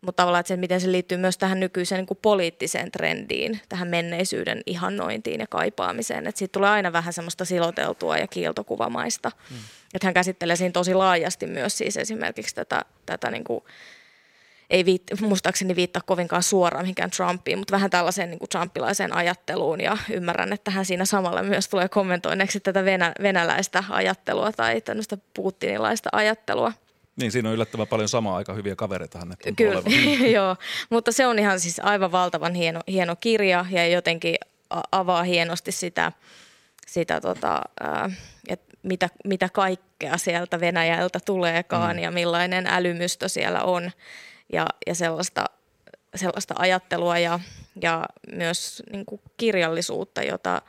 [0.02, 3.88] mutta tavallaan että se, miten se liittyy myös tähän nykyiseen niin kuin poliittiseen trendiin, tähän
[3.88, 6.28] menneisyyden ihannointiin ja kaipaamiseen.
[6.28, 9.32] Että siitä tulee aina vähän semmoista siloteltua ja kiiltokuvamaista.
[9.50, 9.58] Mm.
[9.94, 13.64] Että hän käsittelee siinä tosi laajasti myös siis esimerkiksi tätä, tätä niin kuin
[14.74, 19.82] ei viit, muistaakseni viittaa kovinkaan suoraan mihinkään Trumpiin, mutta vähän tällaiseen niin kuin trumpilaiseen ajatteluun
[19.82, 25.18] ja ymmärrän, että hän siinä samalla myös tulee kommentoinneeksi tätä venä, venäläistä ajattelua tai tämmöistä
[25.34, 26.74] putinilaista ajattelua.
[27.16, 29.82] Niin, siinä on yllättävän paljon samaa aika hyviä kavereita hänet Kyllä,
[30.38, 30.56] joo,
[30.90, 34.36] mutta se on ihan siis aivan valtavan hieno, hieno kirja ja jotenkin
[34.92, 36.12] avaa hienosti sitä,
[36.88, 37.62] sitä tota,
[38.50, 42.04] että mitä, mitä kaikkea sieltä Venäjältä tuleekaan mm.
[42.04, 43.92] ja millainen älymystö siellä on
[44.54, 45.46] ja, ja sellaista,
[46.16, 47.40] sellaista ajattelua ja,
[47.82, 50.62] ja myös niin kuin kirjallisuutta, jota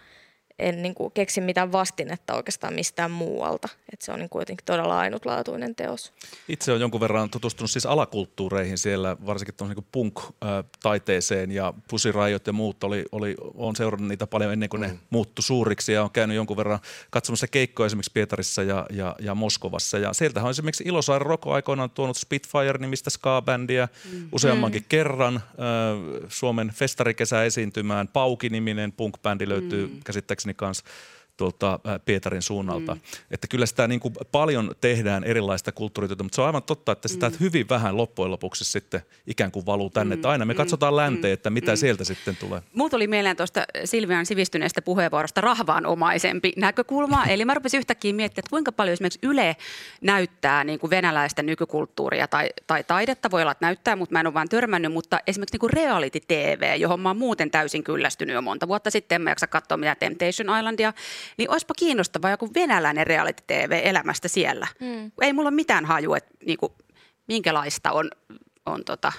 [0.59, 3.69] en niin kuin keksi mitään vastinetta oikeastaan mistään muualta.
[3.93, 6.13] Et se on niin kuin jotenkin todella ainutlaatuinen teos.
[6.49, 12.85] Itse olen jonkun verran tutustunut siis alakulttuureihin siellä, varsinkin niin punk-taiteeseen ja pusiraiot ja muut.
[12.85, 14.99] Oli, oli, olen seurannut niitä paljon ennen kuin ne mm.
[15.11, 16.79] muuttu suuriksi ja olen käynyt jonkun verran
[17.11, 19.99] katsomassa keikkoja esimerkiksi Pietarissa ja, ja, ja Moskovassa.
[19.99, 24.29] Ja sieltähän on esimerkiksi Ilosaari Roko aikoinaan tuonut Spitfire-nimistä ska-bändiä mm.
[24.33, 24.87] useammankin mm.
[24.89, 25.37] kerran.
[25.37, 25.43] Äh,
[26.29, 28.09] Suomen festarikesä esiintymään.
[28.09, 30.01] Pauki-niminen punk-bändi löytyy mm.
[30.05, 30.85] käsittääkseni muistaakseni kanssa
[31.37, 32.95] tuolta Pietarin suunnalta.
[32.95, 33.01] Mm.
[33.31, 37.09] Että kyllä sitä niin kuin paljon tehdään erilaista kulttuurityötä, mutta se on aivan totta, että
[37.09, 37.37] sitä mm.
[37.41, 40.15] hyvin vähän loppujen lopuksi sitten ikään kuin valuu tänne.
[40.15, 40.19] Mm.
[40.19, 40.57] Että aina me mm.
[40.57, 41.77] katsotaan länteen, että mitä mm.
[41.77, 42.63] sieltä sitten tulee.
[42.75, 47.25] Muut tuli mieleen tuosta Silvian sivistyneestä puheenvuorosta rahvaanomaisempi näkökulma.
[47.35, 49.57] Eli mä rupesin yhtäkkiä miettimään, että kuinka paljon esimerkiksi Yle
[50.01, 53.31] näyttää niin kuin venäläistä nykykulttuuria tai, tai taidetta.
[53.31, 54.93] Voi olla, että näyttää, mutta mä en ole vaan törmännyt.
[54.93, 58.91] Mutta esimerkiksi niin kuin reality TV, johon mä oon muuten täysin kyllästynyt jo monta vuotta
[58.91, 59.17] sitten.
[59.17, 60.93] En mä jaksa katsoa mitä Temptation Islandia
[61.37, 64.67] niin olisipa kiinnostavaa joku venäläinen reality-tv elämästä siellä.
[64.81, 65.13] Mm.
[65.21, 66.73] Ei mulla ole mitään haju, että niin kuin,
[67.29, 68.11] minkälaista on,
[68.67, 69.13] on tota,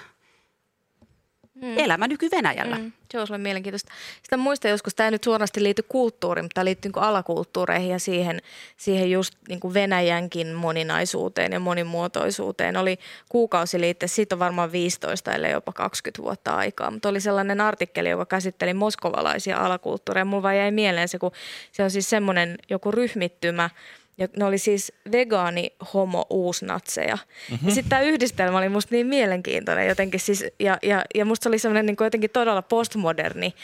[1.62, 1.78] mm.
[1.78, 2.78] elämä nyky-Venäjällä.
[2.78, 2.92] Mm.
[3.10, 3.92] Se olisi mielenkiintoista.
[4.22, 7.98] Sitä muista joskus, tämä ei nyt suorasti liity kulttuuriin, mutta tämä liittyy niin alakulttuureihin ja
[7.98, 8.42] siihen,
[8.76, 12.76] siihen just niin kuin Venäjänkin moninaisuuteen ja monimuotoisuuteen.
[12.76, 18.08] Oli kuukausiliitte, siitä on varmaan 15 ellei jopa 20 vuotta aikaa, mutta oli sellainen artikkeli,
[18.08, 20.24] joka käsitteli moskovalaisia alakulttuureja.
[20.24, 21.32] Mulla vaan jäi mieleen se, kun
[21.72, 23.70] se on siis semmoinen joku ryhmittymä,
[24.18, 27.16] ja ne oli siis vegaani, homo, uusnatseja.
[27.50, 27.68] Mm-hmm.
[27.68, 30.20] Ja sitten tämä yhdistelmä oli musta niin mielenkiintoinen jotenkin.
[30.20, 33.54] Siis, ja, ja, ja musta se oli semmoinen niin jotenkin todella postmoderni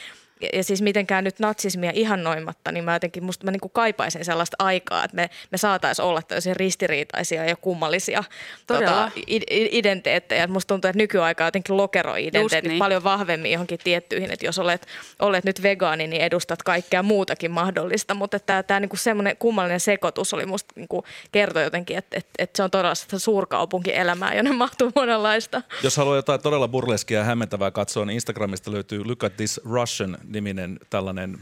[0.42, 4.24] ja, ja siis mitenkään nyt natsismia ihannoimatta, niin mä jotenkin, musta mä niin kuin kaipaisin
[4.24, 8.24] sellaista aikaa, että me, me saataisiin olla täysin ristiriitaisia ja kummallisia
[8.66, 9.11] tota,
[9.48, 10.46] identiteettejä.
[10.46, 12.78] Musta tuntuu, että nykyaika jotenkin lokeroi identiteetit niin.
[12.78, 14.87] paljon vahvemmin johonkin tiettyihin, että jos olet,
[15.18, 19.81] olet nyt vegaani, niin edustat kaikkea muutakin mahdollista, mutta tämä, tämä niin kuin semmoinen kummallinen
[19.81, 21.02] sekoitus oli musta niin kuin
[21.33, 25.62] kertoi jotenkin, että, että, että se on todella sitä suurkaupunkielämää, jonne mahtuu monenlaista.
[25.83, 30.18] Jos haluaa jotain todella burleskia ja hämmentävää katsoa, niin Instagramista löytyy Look at this Russian
[30.33, 31.38] niminen tällainen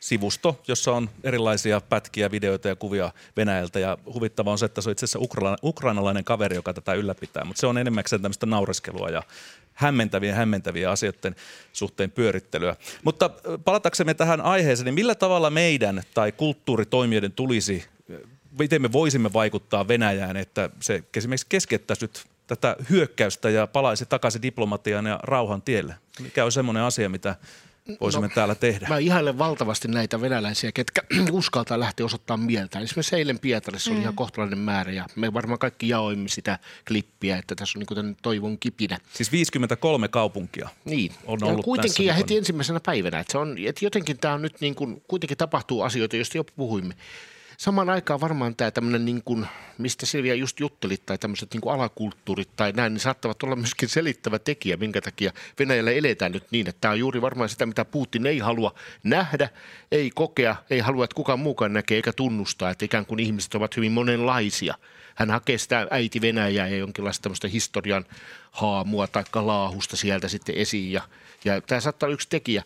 [0.00, 3.78] sivusto, jossa on erilaisia pätkiä, videoita ja kuvia Venäjältä.
[3.78, 7.44] Ja huvittava on se, että se on itse asiassa ukra- ukrainalainen kaveri, joka tätä ylläpitää.
[7.44, 9.22] Mutta se on enimmäkseen tämmöistä naureskelua ja
[9.74, 11.36] hämmentäviä hämmentäviä asioiden
[11.72, 12.76] suhteen pyörittelyä.
[13.04, 13.30] Mutta
[13.64, 17.84] palataksemme tähän aiheeseen, niin millä tavalla meidän tai kulttuuritoimijoiden tulisi
[18.58, 24.42] miten me voisimme vaikuttaa Venäjään, että se esimerkiksi keskeyttäisi nyt tätä hyökkäystä ja palaisi takaisin
[24.42, 25.94] diplomatian ja rauhan tielle?
[26.20, 27.36] Mikä on semmoinen asia, mitä
[28.00, 28.88] voisimme no, täällä tehdä?
[28.88, 32.80] Mä ihailen valtavasti näitä venäläisiä, ketkä uskaltaa lähteä osoittamaan mieltä.
[32.80, 33.96] Esimerkiksi eilen Pietarissa mm.
[33.96, 38.16] oli ihan kohtalainen määrä ja me varmaan kaikki jaoimme sitä klippiä, että tässä on niin
[38.22, 38.98] toivon kipinä.
[39.12, 41.12] Siis 53 kaupunkia niin.
[41.26, 43.20] on ollut ja kuitenkin tässä ja heti ensimmäisenä päivänä.
[43.20, 46.44] Että se on, että jotenkin tämä on nyt niin kuin, kuitenkin tapahtuu asioita, joista jo
[46.44, 46.94] puhuimme
[47.60, 49.46] samaan aikaan varmaan tämä tämmöinen, niin kuin,
[49.78, 53.88] mistä Silvia just juttelit, tai tämmöiset niin kuin alakulttuurit tai näin, niin saattavat olla myöskin
[53.88, 57.84] selittävä tekijä, minkä takia Venäjällä eletään nyt niin, että tämä on juuri varmaan sitä, mitä
[57.84, 59.48] Putin ei halua nähdä,
[59.92, 63.76] ei kokea, ei halua, että kukaan muukaan näkee eikä tunnustaa, että ikään kuin ihmiset ovat
[63.76, 64.74] hyvin monenlaisia.
[65.14, 68.04] Hän hakee sitä äiti Venäjää ja jonkinlaista tämmöistä historian
[68.50, 71.02] haamua tai laahusta sieltä sitten esiin, ja,
[71.44, 72.64] ja tämä saattaa olla yksi tekijä.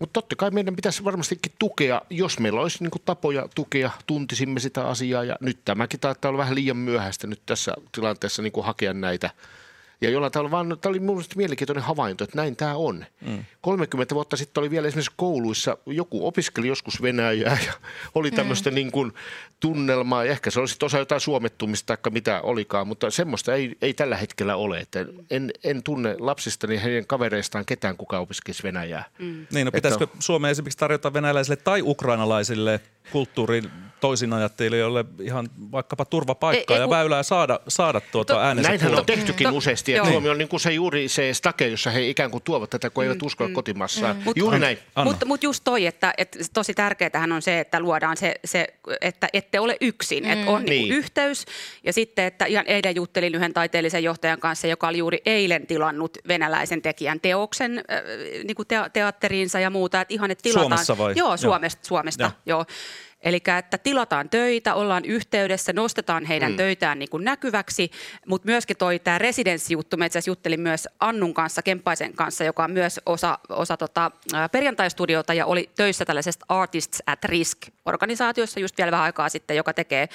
[0.00, 4.88] Mutta totta kai meidän pitäisi varmastikin tukea, jos meillä olisi niin tapoja tukea, tuntisimme sitä
[4.88, 5.24] asiaa.
[5.24, 9.30] Ja nyt tämäkin taitaa olla vähän liian myöhäistä nyt tässä tilanteessa niin hakea näitä–
[10.00, 13.04] ja jollain tavalla vaan, tämä oli mielestäni mielenkiintoinen havainto, että näin tämä on.
[13.26, 13.44] Mm.
[13.60, 17.72] 30 vuotta sitten oli vielä esimerkiksi kouluissa, joku opiskeli joskus Venäjää ja
[18.14, 18.74] oli tämmöistä mm.
[18.74, 19.12] niin kuin
[19.60, 20.24] tunnelmaa.
[20.24, 24.56] Ehkä se olisi osa jotain suomettumista tai mitä olikaan, mutta semmoista ei, ei tällä hetkellä
[24.56, 24.78] ole.
[24.78, 29.04] Että en, en tunne lapsistani ja heidän kavereistaan ketään, kuka opiskelisi Venäjää.
[29.18, 29.46] Mm.
[29.52, 32.80] Niin, no pitäisikö että, Suomeen esimerkiksi tarjota venäläisille tai ukrainalaisille
[33.12, 38.94] kulttuurin toisinajattelijoille ihan vaikkapa turvapaikkaa ei, ei, ja väylää saada, saada tuota to, äänensä Näinhän
[38.94, 42.08] on tehtykin to, useasti, että Suomi on niin kuin se juuri se stake, jossa he
[42.08, 44.16] ikään kuin tuovat tätä, kun eivät mm, usko mm, kotimassaan.
[44.16, 44.78] Mm, juuri mut, näin.
[45.04, 48.66] Mutta mut just toi, että, että tosi tärkeää on se, että luodaan se, se
[49.00, 50.30] että ette ole yksin, mm.
[50.30, 50.70] että on niin.
[50.70, 51.44] Niin yhteys.
[51.84, 56.18] Ja sitten, että ihan eilen juttelin yhden taiteellisen johtajan kanssa, joka oli juuri eilen tilannut
[56.28, 58.02] venäläisen tekijän teoksen äh,
[58.44, 60.00] niin kuin te- teatteriinsa ja muuta.
[60.00, 60.64] Että ihan, että tilataan.
[60.64, 61.12] Suomessa vai?
[61.16, 61.80] Joo, Suomesta.
[61.80, 61.88] Joo.
[61.88, 62.30] Suomesta joo.
[62.46, 62.64] joo.
[63.22, 66.56] Eli että tilataan töitä, ollaan yhteydessä, nostetaan heidän mm.
[66.56, 67.90] töitään niin kuin näkyväksi,
[68.26, 72.70] mutta myöskin toi tämä residenssijuttu, mä itse juttelin myös Annun kanssa, Kemppaisen kanssa, joka on
[72.70, 74.10] myös osa, osa tota,
[74.52, 80.08] perjantaistudiota ja oli töissä tällaisesta Artists at Risk-organisaatiossa just vielä vähän aikaa sitten, joka tekee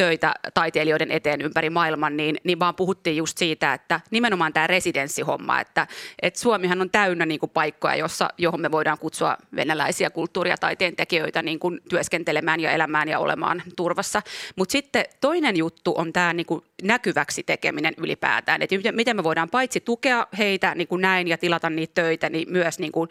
[0.00, 5.60] töitä taiteilijoiden eteen ympäri maailman, niin, niin vaan puhuttiin just siitä, että nimenomaan tämä residenssihomma,
[5.60, 5.86] että,
[6.22, 10.56] että Suomihan on täynnä niin kuin paikkoja, jossa, johon me voidaan kutsua venäläisiä kulttuuri- ja
[10.56, 14.22] taiteen tekijöitä niin kuin työskentelemään ja elämään ja olemaan turvassa.
[14.56, 19.50] Mutta sitten toinen juttu on tämä niin kuin näkyväksi tekeminen ylipäätään, että miten me voidaan
[19.50, 23.08] paitsi tukea heitä niin kuin näin ja tilata niitä töitä, niin myös niin kuin,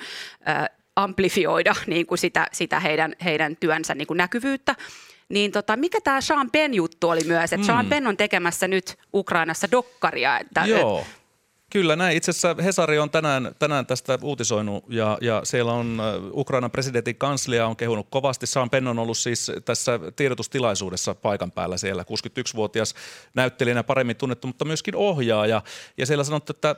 [0.50, 4.76] äh, amplifioida niin kuin sitä, sitä heidän, heidän työnsä niin kuin näkyvyyttä.
[5.30, 7.66] Niin tota, mikä tämä Sean Penn juttu oli myös, että mm.
[7.66, 10.40] Sean Penn on tekemässä nyt Ukrainassa dokkaria.
[10.40, 11.06] Että, Joo.
[11.72, 12.18] Kyllä näin.
[12.18, 16.02] Itse asiassa Hesari on tänään, tänään tästä uutisoinut ja, ja siellä on
[16.34, 18.48] Ukrainan presidentin kanslia on kehunut kovasti.
[18.48, 22.04] Sean Penn on ollut siis tässä tiedotustilaisuudessa paikan päällä siellä.
[22.04, 22.96] 61-vuotias
[23.34, 25.62] näyttelijänä paremmin tunnettu, mutta myöskin ohjaaja.
[25.98, 26.76] Ja siellä sanottu, että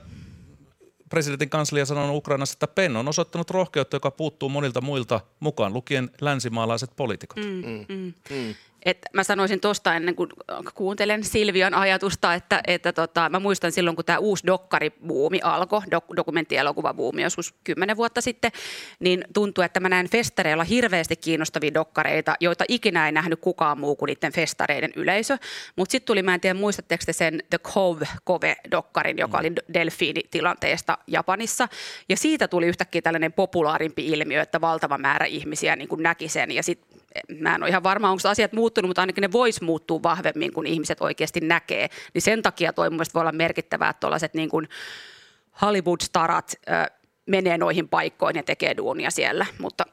[1.12, 6.10] presidentin kanslia sanonut Ukrainassa, että Penn on osoittanut rohkeutta, joka puuttuu monilta muilta mukaan lukien
[6.22, 7.38] länsimaalaiset poliitikot.
[7.38, 8.14] Mm, mm.
[8.30, 8.56] Mm.
[8.86, 10.30] Et mä sanoisin tuosta ennen kuin
[10.74, 16.16] kuuntelen Silvian ajatusta, että, että tota, mä muistan silloin, kun tämä uusi dokkaribuumi alkoi, dok-
[16.16, 18.52] dokumenttielokuvabuumi joskus kymmenen vuotta sitten,
[19.00, 23.96] niin tuntuu, että mä näen festareilla hirveästi kiinnostavia dokkareita, joita ikinä ei nähnyt kukaan muu
[23.96, 25.38] kuin niiden festareiden yleisö.
[25.76, 30.98] Mutta sitten tuli, mä en tiedä muistatteko te sen The Cove, Kove-dokkarin, joka oli delfiinitilanteesta
[31.08, 31.68] Japanissa.
[32.10, 36.52] Ja siitä tuli yhtäkkiä tällainen populaarimpi ilmiö, että valtava määrä ihmisiä niin näki sen.
[36.52, 36.91] Ja sitten
[37.40, 40.68] mä en ole ihan varma, onko asiat muuttunut, mutta ainakin ne vois muuttua vahvemmin, kun
[40.68, 41.90] ihmiset oikeasti näkee.
[42.14, 44.70] Niin sen takia toi voi olla merkittävää, että tuollaiset niin kuin
[45.62, 46.54] Hollywood-starat
[47.26, 49.86] menee noihin paikkoihin ja tekee duunia siellä, mutta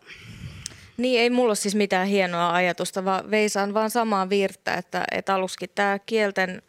[0.96, 5.34] niin, ei mulla ole siis mitään hienoa ajatusta, vaan veisaan vaan samaa virttä, että, että
[5.34, 6.62] aluskin tämä kielten,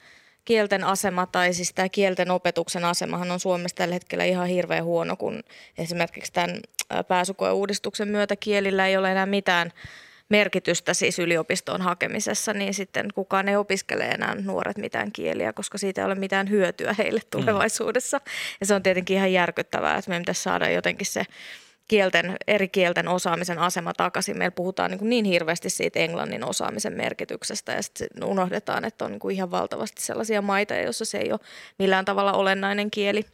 [0.46, 5.16] kielten asema tai siis tämä kielten opetuksen asemahan on Suomessa tällä hetkellä ihan hirveän huono,
[5.16, 5.44] kun
[5.78, 6.60] esimerkiksi tämän
[7.08, 9.72] pääsykoeuudistuksen myötä kielillä ei ole enää mitään–
[10.30, 16.02] merkitystä siis yliopistoon hakemisessa, niin sitten kukaan ei opiskele enää nuoret mitään kieliä, koska siitä
[16.02, 17.30] ei ole mitään hyötyä heille mm.
[17.30, 18.18] tulevaisuudessa.
[18.18, 18.32] Mm.
[18.60, 21.26] Ja se on tietenkin ihan järkyttävää, että meidän pitäisi saada jotenkin se
[21.88, 24.38] kielten, eri kielten osaamisen asema takaisin.
[24.38, 29.20] Meillä puhutaan niin, niin hirveästi siitä englannin osaamisen merkityksestä ja sitten unohdetaan, että on niin
[29.20, 31.39] kuin ihan valtavasti sellaisia maita, joissa se ei ole
[31.80, 33.26] millään tavalla olennainen kieli.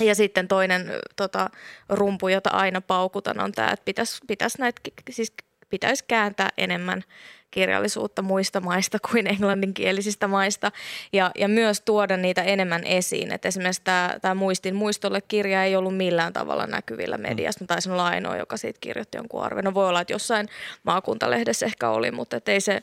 [0.00, 1.50] Ja sitten toinen tota,
[1.88, 5.32] rumpu, jota aina paukutan, on tämä, että pitäisi, pitäisi näitä siis
[5.68, 7.04] pitäisi kääntää enemmän
[7.50, 10.72] kirjallisuutta muista maista kuin englanninkielisistä maista
[11.12, 13.32] ja, ja myös tuoda niitä enemmän esiin.
[13.32, 17.60] Et esimerkiksi tämä, Muistin muistolle kirja ei ollut millään tavalla näkyvillä mediassa.
[17.60, 19.64] Mä taisin olla ainoa, joka siitä kirjoitti jonkun arven.
[19.64, 20.48] No voi olla, että jossain
[20.82, 22.82] maakuntalehdessä ehkä oli, mutta ei se,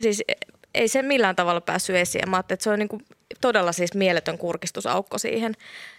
[0.00, 0.22] siis
[0.74, 2.30] ei se millään tavalla päässyt esiin.
[2.30, 3.04] Mä että se on niin kuin
[3.40, 5.54] todella siis mieletön kurkistusaukko siihen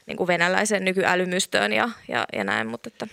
[0.06, 3.08] niin kuin venäläiseen nykyälymystöön ja, ja, ja näin, mutta että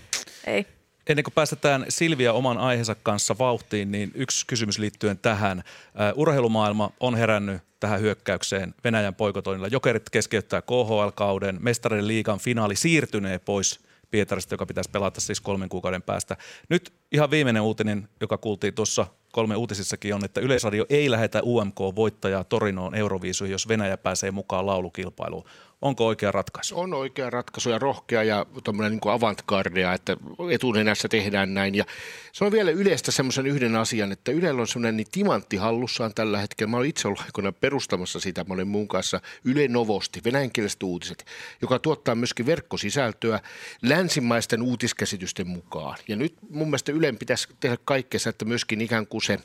[0.47, 0.67] ei.
[1.11, 5.59] Ennen kuin päästetään Silvia oman aiheensa kanssa vauhtiin, niin yksi kysymys liittyen tähän.
[5.59, 9.69] Uh, urheilumaailma on herännyt tähän hyökkäykseen Venäjän poikotoinnilla.
[9.69, 16.03] Jokerit keskeyttää KHL-kauden, mestarien liigan finaali siirtynee pois Pietarista, joka pitäisi pelata siis kolmen kuukauden
[16.03, 16.37] päästä.
[16.69, 22.45] Nyt ihan viimeinen uutinen, joka kuultiin tuossa kolme uutisissakin on, että Yleisradio ei lähetä UMK-voittajaa
[22.45, 25.45] Torinoon Euroviisuihin, jos Venäjä pääsee mukaan laulukilpailuun.
[25.83, 26.81] Onko oikea ratkaisu?
[26.81, 30.17] On oikea ratkaisu ja rohkea ja tuommoinen niin avantgardea, että
[30.53, 31.75] etunenässä tehdään näin.
[31.75, 31.85] Ja
[32.33, 36.39] se on vielä yleistä semmoisen yhden asian, että Ylellä on semmoinen niin timantti hallussaan tällä
[36.39, 36.71] hetkellä.
[36.71, 41.27] Mä olen itse ollut aikoinaan perustamassa sitä monen muun kanssa Yle Novosti, venäjänkieliset uutiset,
[41.63, 43.41] joka tuottaa myöskin verkkosisältöä
[43.83, 45.99] länsimaisten uutiskäsitysten mukaan.
[46.09, 49.39] Ja nyt mun mielestä Ylen pitäisi tehdä kaikkea, että myöskin ikään kuin se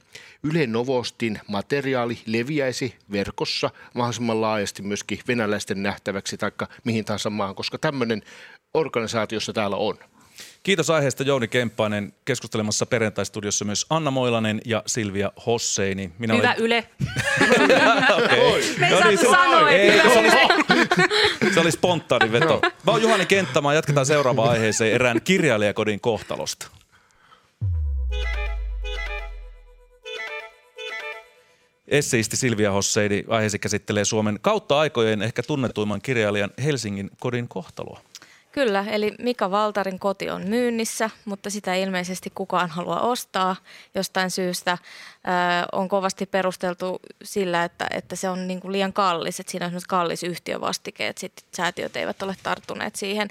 [0.43, 6.51] Yle Novostin materiaali leviäisi verkossa mahdollisimman laajasti myöskin venäläisten nähtäväksi tai
[6.83, 8.21] mihin tahansa maahan, koska tämmöinen
[8.73, 9.97] organisaatiossa täällä on.
[10.63, 12.13] Kiitos aiheesta Jouni Kemppainen.
[12.25, 16.11] Keskustelemassa perjantaistudiossa myös Anna Moilanen ja Silvia Hosseini.
[16.19, 16.61] Minä Hyvä olen...
[16.61, 16.89] Yle.
[18.17, 18.61] okay.
[18.79, 22.61] Me no niin, se, sanoa, ei, se, oli, se oli spontaani veto.
[22.85, 23.73] Mä oon Juhani Kenttämaa.
[23.73, 26.67] Jatketaan seuraavaan aiheeseen erään kirjailijakodin kohtalosta.
[31.87, 37.99] Esseisti Silvia Hosseini aiheesi käsittelee Suomen kautta aikojen ehkä tunnetuimman kirjailijan Helsingin kodin kohtaloa.
[38.51, 43.55] Kyllä, eli Mika Valtarin koti on myynnissä, mutta sitä ilmeisesti kukaan halua ostaa
[43.95, 44.71] jostain syystä.
[44.71, 44.77] Ö,
[45.71, 49.81] on kovasti perusteltu sillä, että, että se on niin kuin liian kallis, että siinä on
[49.89, 53.27] kallis yhtiövastike, että sit säätiöt eivät ole tarttuneet siihen.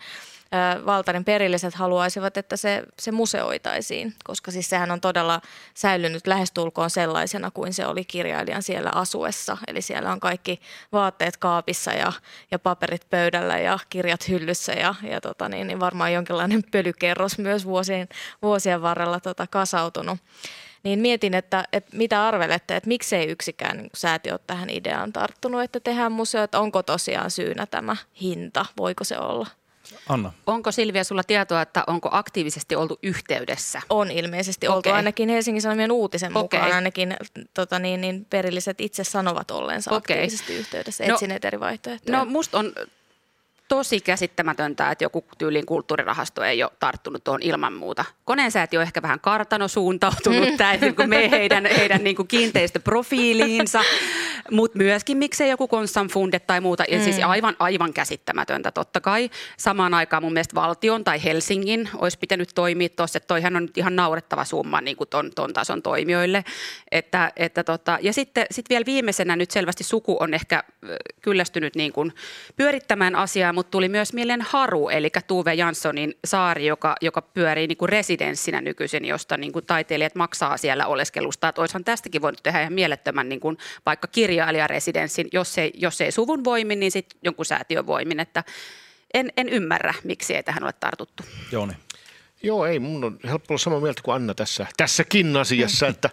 [0.87, 5.40] Valtarin perilliset haluaisivat, että se, se museoitaisiin, koska siis sehän on todella
[5.74, 9.57] säilynyt lähestulkoon sellaisena kuin se oli kirjailijan siellä asuessa.
[9.66, 10.61] Eli siellä on kaikki
[10.92, 12.12] vaatteet kaapissa ja,
[12.50, 17.64] ja paperit pöydällä ja kirjat hyllyssä ja, ja tota niin, niin varmaan jonkinlainen pölykerros myös
[17.64, 18.09] vuosien,
[18.42, 20.18] vuosien varrella tota kasautunut
[20.85, 25.80] niin mietin, että, että mitä arvelette, että miksei yksikään säätiö ole tähän ideaan tarttunut, että
[25.80, 29.46] tehdään museo, että onko tosiaan syynä tämä hinta, voiko se olla?
[30.09, 30.33] Anna.
[30.47, 33.83] Onko Silvia sulla tietoa, että onko aktiivisesti oltu yhteydessä?
[33.90, 34.92] On ilmeisesti oltu, okay.
[34.92, 36.42] ainakin Helsingin Sanomien uutisen okay.
[36.42, 37.16] mukaan, ainakin
[37.55, 39.99] tota niin, niin perilliset itse sanovat olleensa okay.
[39.99, 42.18] aktiivisesti yhteydessä, no, etsineet eri vaihtoehtoja.
[42.18, 42.73] No musta on
[43.68, 48.05] tosi käsittämätöntä, että joku tyylin kulttuurirahasto ei ole tarttunut tuohon ilman muuta.
[48.24, 50.57] Koneensäätiö on ehkä vähän kartano suuntautunut, mm.
[50.57, 53.81] tämä niin me heidän, heidän niin kuin kiinteistöprofiiliinsa,
[54.50, 56.83] mutta myöskin miksei joku Constant Funde tai muuta.
[56.83, 57.12] Ja siis mm.
[57.12, 59.31] siis aivan, aivan käsittämätöntä totta kai.
[59.57, 63.96] Samaan aikaan mun mielestä valtion tai Helsingin olisi pitänyt toimia tuossa, että toihan on ihan
[63.96, 66.44] naurettava summa niin kuin ton, ton tason toimijoille.
[66.90, 70.64] Että, että tota, ja sitten sit vielä viimeisenä nyt selvästi suku on ehkä
[71.22, 72.12] kyllästynyt niin kuin
[72.57, 77.78] pyörittämään asiaa, mutta tuli myös mieleen Haru, eli Tuve Janssonin saari, joka, joka pyörii niin
[77.78, 81.48] kuin residenssinä nykyisin, josta niin kuin taiteilijat maksaa siellä oleskelusta.
[81.48, 86.12] Että olisihan tästäkin voinut tehdä ihan mielettömän niin kuin vaikka kirjailijaresidenssin, jos ei, jos ei
[86.12, 88.20] suvun voimin, niin sitten jonkun säätiön voimin.
[88.20, 88.44] Että
[89.14, 91.22] en, en ymmärrä, miksi ei tähän ole tartuttu.
[91.52, 91.72] Jouni.
[92.42, 96.10] Joo, ei, mun on helppo olla samaa mieltä kuin Anna tässä, tässäkin asiassa, että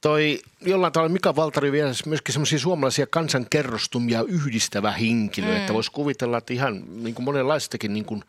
[0.00, 5.56] toi jollain tavalla Mika Valtari vielä myöskin semmoisia suomalaisia kansankerrostumia yhdistävä henkilö, mm.
[5.56, 8.22] että voisi kuvitella, että ihan niin kuin monenlaistakin niin kuin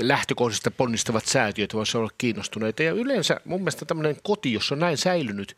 [0.00, 2.82] lähtökohdista ponnistavat säätiöt voisi olla kiinnostuneita.
[2.82, 5.56] Ja yleensä mun mielestä tämmöinen koti, jossa on näin säilynyt,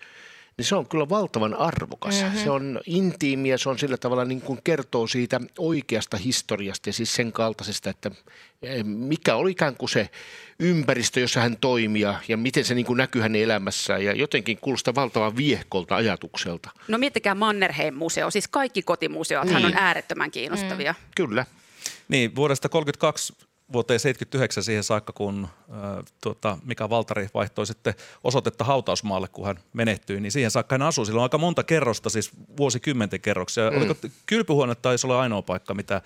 [0.58, 2.22] niin se on kyllä valtavan arvokas.
[2.22, 2.38] Mm-hmm.
[2.38, 7.14] Se on intiimiä, se on sillä tavalla niin kuin kertoo siitä oikeasta historiasta ja siis
[7.14, 8.10] sen kaltaisesta, että
[8.62, 10.10] eh, mikä oli ikään kuin se
[10.58, 14.94] ympäristö, jossa hän toimii ja miten se niin kuin näkyy hänen elämässään ja jotenkin kuulostaa
[14.94, 16.70] valtavan viehkolta ajatukselta.
[16.88, 19.66] No miettikää Mannerheim-museo, siis kaikki kotimuseot niin.
[19.66, 20.92] on äärettömän kiinnostavia.
[20.92, 21.10] Mm.
[21.16, 21.46] Kyllä.
[22.08, 28.64] Niin, vuodesta 1932 vuoteen 79 siihen saakka, kun äh, tuota, Mika Valtari vaihtoi sitten osoitetta
[28.64, 31.06] hautausmaalle, kun hän menehtyi, niin siihen saakka hän asui.
[31.06, 33.70] Sillä on aika monta kerrosta, siis vuosikymmenten kerroksia.
[33.70, 33.76] Mm.
[33.76, 33.94] Oliko
[34.26, 36.02] kylpyhuone taisi olla ainoa paikka, mitä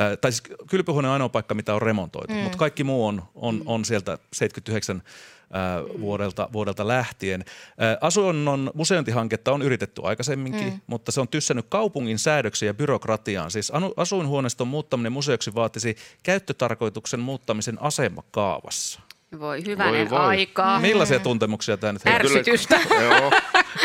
[0.00, 2.40] äh, tai siis kylpyhuone on ainoa paikka, mitä on remontoitu, mm.
[2.40, 5.02] mutta kaikki muu on, on, on sieltä 79
[6.00, 7.44] vuodelta, vuodelta lähtien.
[8.00, 10.80] Asunnon museointihanketta on yritetty aikaisemminkin, mm.
[10.86, 13.50] mutta se on tyssännyt kaupungin säädöksiä ja byrokratiaan.
[13.50, 19.00] Siis asuinhuoneiston muuttaminen museoksi vaatisi käyttötarkoituksen muuttamisen asemakaavassa.
[19.40, 20.26] Voi hyvänen voi, voi.
[20.26, 20.80] aikaa.
[20.80, 22.80] Millaisia tuntemuksia tämä nyt Ärsytystä.
[22.88, 23.32] Kyllä, joo,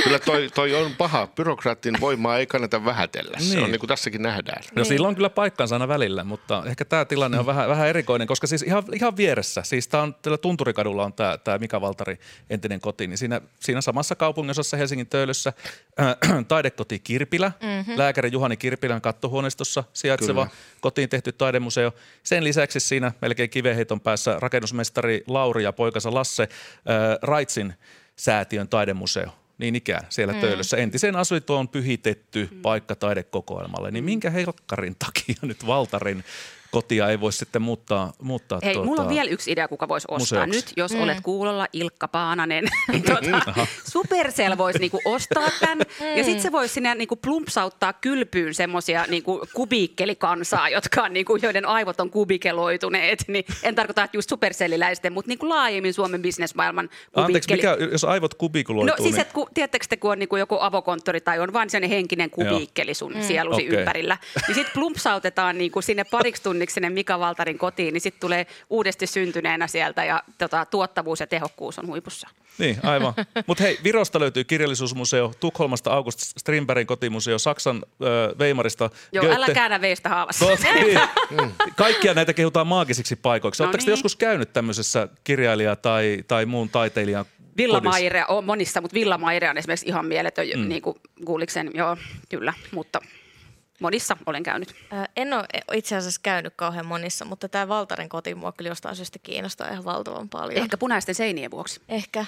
[0.03, 1.27] kyllä toi, toi on paha.
[1.27, 3.37] Byrokraatin voimaa ei kannata vähätellä.
[3.37, 3.51] Niin.
[3.51, 4.63] Se on niin kuin niin tässäkin nähdään.
[4.63, 4.85] No niin.
[4.85, 7.47] sillä on kyllä paikkansa aina välillä, mutta ehkä tämä tilanne on mm.
[7.47, 11.37] vähän, vähän erikoinen, koska siis ihan, ihan vieressä, siis tämä on, tällä Tunturikadulla on tämä,
[11.37, 12.19] tämä Mika Valtari
[12.49, 15.53] entinen koti, niin siinä, siinä samassa kaupunginosassa Helsingin Töölössä
[15.99, 16.15] äh,
[16.47, 17.97] taidekoti Kirpilä, mm-hmm.
[17.97, 20.57] lääkäri Juhani Kirpilän kattohuoneistossa sijaitseva kyllä.
[20.81, 21.91] kotiin tehty taidemuseo.
[22.23, 26.49] Sen lisäksi siinä melkein kiveheiton päässä rakennusmestari Lauri ja poikansa Lasse äh,
[27.21, 27.73] Raitsin
[28.15, 30.39] säätiön taidemuseo niin ikään siellä mm.
[30.39, 30.77] Töölössä.
[30.77, 32.61] Entisen asunto on pyhitetty mm.
[32.61, 36.23] paikka taidekokoelmalle, niin minkä helkkarin takia nyt Valtarin
[36.71, 38.13] kotia ei voi sitten muuttaa.
[38.21, 40.55] muuttaa Hei, tuota, mulla on vielä yksi idea, kuka voisi ostaa museoksi.
[40.55, 41.01] nyt, jos mm.
[41.01, 42.65] olet kuulolla Ilkka Paananen.
[43.05, 46.17] tuota, Supercell voisi niinku ostaa tämän mm.
[46.17, 51.65] ja sitten se voisi sinne niinku plumpsauttaa kylpyyn semmoisia niinku kubiikkelikansaa, jotka on niinku, joiden
[51.65, 53.23] aivot on kubikeloituneet.
[53.27, 57.25] Niin en tarkoita, että just supercelliläisten, mutta niinku laajemmin Suomen bisnesmaailman kubikkeli.
[57.25, 58.95] Anteeksi, mikä, jos aivot kubikuloituu?
[58.97, 59.21] No siis, niin...
[59.21, 62.93] että ku, tiedättekö te, kun on niinku joku avokonttori tai on vain sellainen henkinen kubiikkeli
[62.93, 63.21] sun mm.
[63.21, 63.79] sielusi okay.
[63.79, 68.47] ympärillä, niin sitten plumpsautetaan niinku sinne pariksi tunniksi sinne Mika Valtarin kotiin, niin sitten tulee
[68.69, 72.27] uudesti syntyneenä sieltä ja tota, tuottavuus ja tehokkuus on huipussa.
[72.57, 73.13] Niin, aivan.
[73.47, 79.37] Mutta hei, Virosta löytyy kirjallisuusmuseo, Tukholmasta August Strindbergin kotimuseo, Saksan äh, Weimarista Joo, Goethe.
[79.37, 80.45] älä käännä veistä haavassa.
[80.45, 80.99] Totta, niin.
[81.75, 83.63] Kaikkia näitä kehutaan maagisiksi paikoiksi.
[83.63, 83.91] No Oletteko niin.
[83.91, 87.25] joskus käynyt tämmöisessä kirjailija tai, tai muun taiteilijan
[87.57, 90.69] Villamaire on monissa, mutta Villamaire on esimerkiksi ihan mieletön, mm.
[90.69, 91.97] niin kuin Guuliksen, joo,
[92.29, 93.01] kyllä, mutta
[93.81, 94.75] Monissa olen käynyt.
[95.15, 99.19] En ole itse asiassa käynyt kauhean monissa, mutta tämä Valtarin koti mua kyllä jostain syystä
[99.19, 100.57] kiinnostaa ihan valtavan paljon.
[100.63, 101.81] Ehkä punaisten seinien vuoksi.
[101.89, 102.25] Ehkä.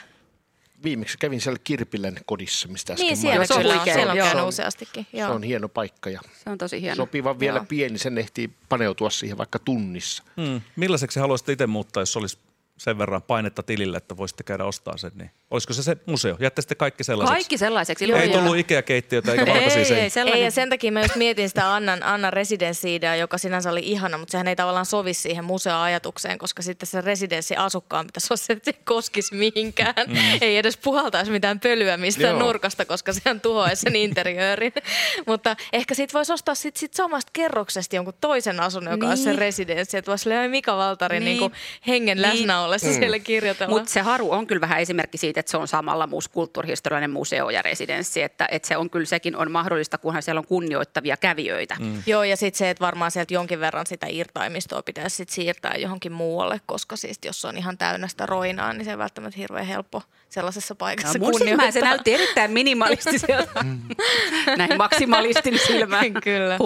[0.84, 5.08] Viimeksi kävin siellä Kirpilän kodissa, mistä äsken Niin, siellä, se on siellä on käynyt useastikin.
[5.14, 5.28] Joo.
[5.28, 6.95] Se on hieno paikka ja se on tosi hieno.
[6.95, 7.66] sopiva vielä Joo.
[7.70, 10.24] pieni, sen ehtii paneutua siihen vaikka tunnissa.
[10.38, 10.62] Hmm.
[10.76, 12.38] Millaiseksi haluaisitte itse muuttaa, jos olisi
[12.78, 16.38] sen verran painetta tilille, että voisitte käydä ostaa sen, niin olisiko se se museo?
[16.39, 17.34] Jättäisitte kaikki sellaiseksi?
[17.34, 18.08] Kaikki sellaiseksi.
[18.08, 21.50] Joo, ei tullut Ikea-keittiötä eikä valkoisia ei, ei, ei, ja sen takia mä just mietin
[21.50, 26.38] sitä Annan, Annan residenssiidea, joka sinänsä oli ihana, mutta sehän ei tavallaan sovi siihen museoajatukseen,
[26.38, 29.93] koska sitten se residenssi asukkaan pitäisi olla se, että se koskisi mihinkään.
[30.08, 30.16] Mm.
[30.41, 32.39] Ei edes puhaltaisi mitään pölyä mistään Joo.
[32.39, 34.74] nurkasta, koska sehän tuhoaisi sen interiöörin.
[35.28, 39.12] mutta ehkä sit voisi ostaa sit, sit samasta kerroksesta jonkun toisen asunnon, joka niin.
[39.12, 41.39] on se residenssi, että voisi Mika Valtarin niin.
[41.39, 41.52] niin
[41.88, 42.22] hengen niin.
[42.22, 42.93] läsnä ollessa mm.
[42.93, 43.74] siellä kirjoitella.
[43.74, 47.50] Mutta se Haru on kyllä vähän esimerkki siitä, että se on samalla muus kulttuurihistoriallinen museo
[47.50, 51.76] ja residenssi, että, että se on kyllä sekin on mahdollista, kunhan siellä on kunnioittavia kävijöitä.
[51.80, 52.04] Mm.
[52.06, 56.12] Joo, ja sitten se, että varmaan sieltä jonkin verran sitä irtaimistoa pitäisi sit siirtää johonkin
[56.12, 60.02] muualle, koska siis jos on ihan täynnä sitä roinaa, niin se ei välttämättä hirveän helppo
[60.30, 61.72] sellaisessa paikassa no, kunnioittaa.
[61.72, 63.66] se näytti erittäin minimalistiselta
[64.58, 66.58] näin maksimalistin silmään kyllä,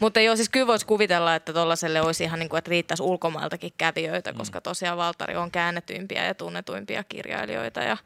[0.00, 3.72] Mutta joo, siis kyllä voisi kuvitella, että tuollaiselle olisi ihan niin kuin, että riittäisi ulkomailtakin
[3.78, 4.38] kävijöitä, mm.
[4.38, 7.47] koska tosiaan Valtari on käännetyimpiä ja tunnetuimpia kirjailijoita.
[7.52, 7.96] Ja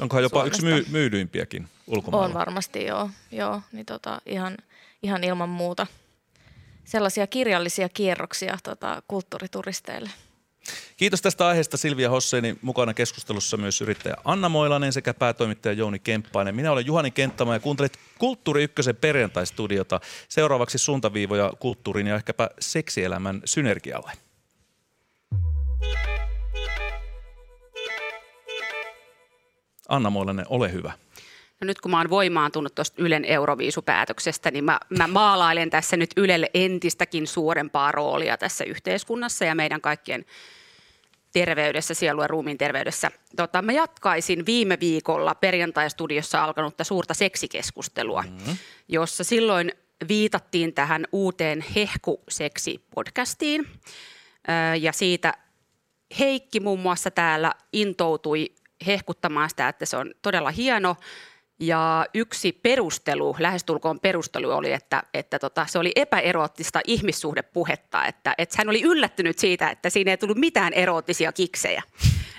[0.00, 0.56] Onkohan jopa Suomesta.
[0.56, 2.26] yksi myy- myydyimpiäkin ulkomailla?
[2.26, 3.10] On varmasti, joo.
[3.30, 4.56] joo niin tota, ihan,
[5.02, 5.86] ihan ilman muuta
[6.84, 10.10] sellaisia kirjallisia kierroksia tota, kulttuurituristeille.
[10.96, 16.54] Kiitos tästä aiheesta Silvia Hosseini, mukana keskustelussa myös yrittäjä Anna Moilanen sekä päätoimittaja Jouni Kemppainen.
[16.54, 20.00] Minä olen Juhani Kenttämä ja kuuntelet Kulttuuri Ykkösen perjantaistudiota.
[20.28, 24.12] Seuraavaksi suuntaviivoja kulttuurin ja ehkäpä seksielämän synergialle.
[29.88, 30.92] Anna Moilanen, ole hyvä.
[31.60, 36.10] No nyt kun mä oon voimaantunut tuosta Ylen Euroviisupäätöksestä, niin mä, mä maalailen tässä nyt
[36.16, 40.24] Ylelle entistäkin suurempaa roolia tässä yhteiskunnassa ja meidän kaikkien
[41.32, 43.10] terveydessä, sielu- ja ruumiin terveydessä.
[43.36, 48.56] Tota, mä jatkaisin viime viikolla perjantai-studiossa alkanutta suurta seksikeskustelua, mm-hmm.
[48.88, 49.72] jossa silloin
[50.08, 53.66] viitattiin tähän uuteen Hehku-seksi-podcastiin.
[54.80, 55.34] Ja siitä
[56.18, 58.52] Heikki muun muassa täällä intoutui
[58.86, 60.96] hehkuttamaan sitä, että se on todella hieno.
[61.60, 68.54] Ja yksi perustelu, lähestulkoon perustelu oli, että, että tota, se oli epäeroottista ihmissuhdepuhetta, että, että
[68.58, 71.82] hän oli yllättynyt siitä, että siinä ei tullut mitään eroottisia kiksejä.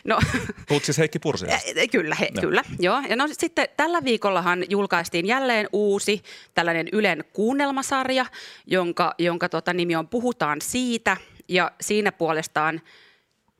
[0.03, 0.19] No,
[0.67, 1.59] Puhut siis Heikki Pursia?
[1.91, 2.41] Kyllä, he, no.
[2.41, 2.63] kyllä.
[2.79, 3.01] Joo.
[3.09, 6.23] Ja no sitten tällä viikollahan julkaistiin jälleen uusi
[6.53, 8.25] tällainen Ylen kuunnelmasarja,
[8.65, 11.17] jonka, jonka tota nimi on Puhutaan siitä.
[11.47, 12.81] Ja siinä puolestaan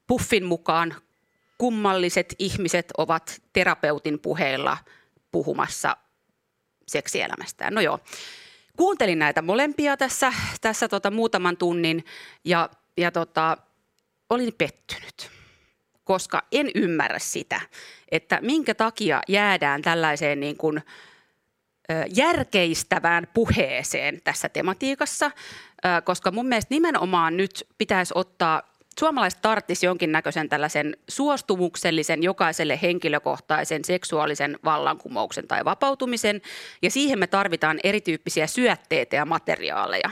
[0.08, 0.96] Puffin mukaan
[1.60, 4.78] kummalliset ihmiset ovat terapeutin puheilla
[5.32, 5.98] puhumassa
[6.88, 7.74] seksielämästään.
[7.74, 8.00] No joo,
[8.78, 12.06] kuuntelin näitä molempia tässä, tässä tota muutaman tunnin
[12.46, 13.58] ja, ja tota,
[14.30, 15.32] olin pettynyt,
[16.04, 17.62] koska en ymmärrä sitä,
[18.12, 20.82] että minkä takia jäädään tällaiseen niin kuin,
[22.16, 25.32] järkeistävään puheeseen tässä tematiikassa,
[26.04, 28.64] koska mun mielestä nimenomaan nyt pitäisi ottaa
[29.00, 36.42] suomalaiset tarttisi jonkinnäköisen tällaisen suostumuksellisen jokaiselle henkilökohtaisen seksuaalisen vallankumouksen tai vapautumisen,
[36.82, 40.10] ja siihen me tarvitaan erityyppisiä syötteitä ja materiaaleja.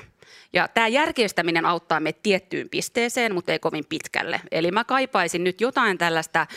[0.54, 4.42] Ja tämä järkeistäminen auttaa meitä tiettyyn pisteeseen, mutta ei kovin pitkälle.
[4.52, 6.48] Eli mä kaipaisin nyt jotain tällaista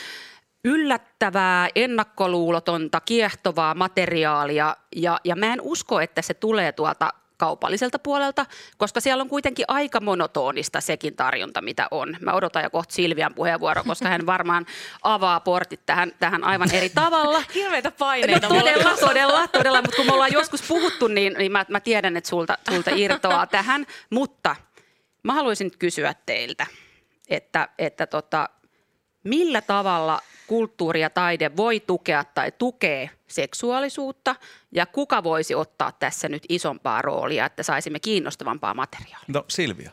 [0.65, 7.11] yllättävää, ennakkoluulotonta, kiehtovaa materiaalia, ja, ja mä en usko, että se tulee tuolta
[7.41, 12.17] kaupalliselta puolelta, koska siellä on kuitenkin aika monotonista sekin tarjonta, mitä on.
[12.21, 14.67] Mä odotan jo kohta Silvian puheenvuoro, koska hän varmaan
[15.03, 17.43] avaa portit tähän, tähän aivan eri tavalla.
[17.55, 18.49] Hirveitä paineita.
[18.49, 22.17] No, todella, todella, todella, mutta kun me ollaan joskus puhuttu, niin, niin mä, mä tiedän,
[22.17, 23.87] että sulta, sulta irtoaa tähän.
[24.11, 24.57] Mutta
[25.23, 26.67] mä haluaisin nyt kysyä teiltä,
[27.29, 28.49] että, että tota,
[29.25, 30.21] millä tavalla
[30.51, 34.37] kulttuuri ja taide voi tukea tai tukee seksuaalisuutta
[34.73, 39.25] ja kuka voisi ottaa tässä nyt isompaa roolia, että saisimme kiinnostavampaa materiaalia?
[39.29, 39.91] No Silvia.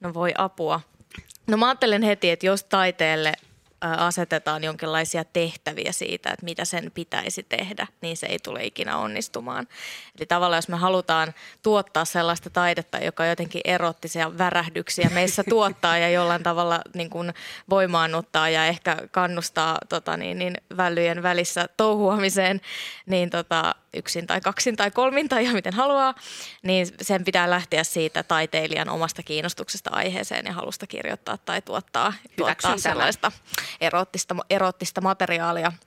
[0.00, 0.80] No voi apua.
[1.46, 3.32] No mä ajattelen heti, että jos taiteelle
[3.92, 9.68] asetetaan jonkinlaisia tehtäviä siitä, että mitä sen pitäisi tehdä, niin se ei tule ikinä onnistumaan.
[10.18, 16.08] Eli tavallaan jos me halutaan tuottaa sellaista taidetta, joka jotenkin erottisia värähdyksiä meissä tuottaa ja
[16.08, 17.34] jollain tavalla niin kuin
[17.70, 22.60] voimaannuttaa ja ehkä kannustaa tota niin, niin välyjen välissä touhuamiseen,
[23.06, 26.14] niin tota, yksin tai kaksin tai kolmin tai ihan miten haluaa,
[26.62, 32.78] niin sen pitää lähteä siitä taiteilijan omasta kiinnostuksesta aiheeseen ja halusta kirjoittaa tai tuottaa, tuottaa
[32.78, 33.32] sellaista
[33.80, 35.72] erottista, erottista materiaalia–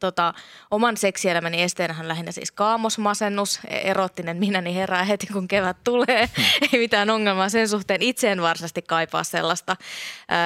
[0.00, 0.34] tota,
[0.70, 6.28] oman seksielämäni esteenähän lähinnä siis kaamosmasennus, erottinen minäni herää heti kun kevät tulee.
[6.36, 6.44] Hmm.
[6.72, 8.02] Ei mitään ongelmaa sen suhteen.
[8.02, 9.76] Itse en varsinaisesti kaipaa sellaista.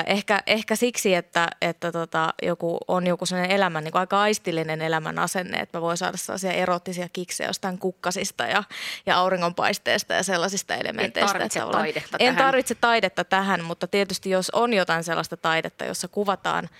[0.06, 5.18] ehkä, ehkä siksi, että, että tota, joku, on joku sellainen elämän, niin aika aistillinen elämän
[5.18, 8.64] asenne, että mä voin saada sellaisia erottisia kiksejä jostain kukkasista ja,
[9.06, 11.30] ja auringonpaisteesta ja sellaisista elementeistä.
[11.30, 12.36] En tarvitse taidetta En tähän.
[12.36, 16.68] tarvitse taidetta tähän, mutta tietysti jos on jotain sellaista taidetta, jossa kuvataan–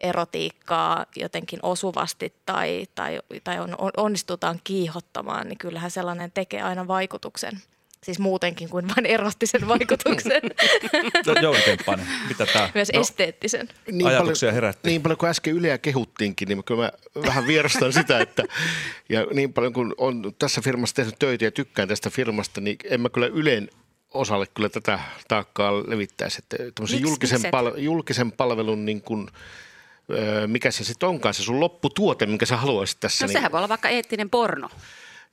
[0.00, 7.62] erotiikkaa jotenkin osuvasti tai, tai, tai on, onnistutaan kiihottamaan, niin kyllähän sellainen tekee aina vaikutuksen.
[8.04, 10.42] Siis muutenkin kuin vain erottisen vaikutuksen.
[11.26, 12.70] No, Jouni Temppainen, mitä tämä?
[12.74, 13.68] Myös no, esteettisen.
[13.92, 14.88] Niin ajatuksia herätti.
[14.88, 16.92] Niin paljon kuin äsken Yleä kehuttiinkin, niin kyllä mä
[17.26, 18.44] vähän vierastan sitä, että
[19.08, 23.00] ja niin paljon kuin on tässä firmassa tehnyt töitä ja tykkään tästä firmasta, niin en
[23.00, 23.70] mä kyllä Yleen
[24.14, 26.38] osalle kyllä tätä taakkaa levittäisi.
[26.42, 26.56] Että
[27.00, 29.28] julkisen, pal- julkisen palvelun niin kuin–
[30.46, 33.24] mikä se sitten onkaan se sun lopputuote, minkä sä haluaisit tässä.
[33.24, 34.68] No sehän niin, voi olla vaikka eettinen porno.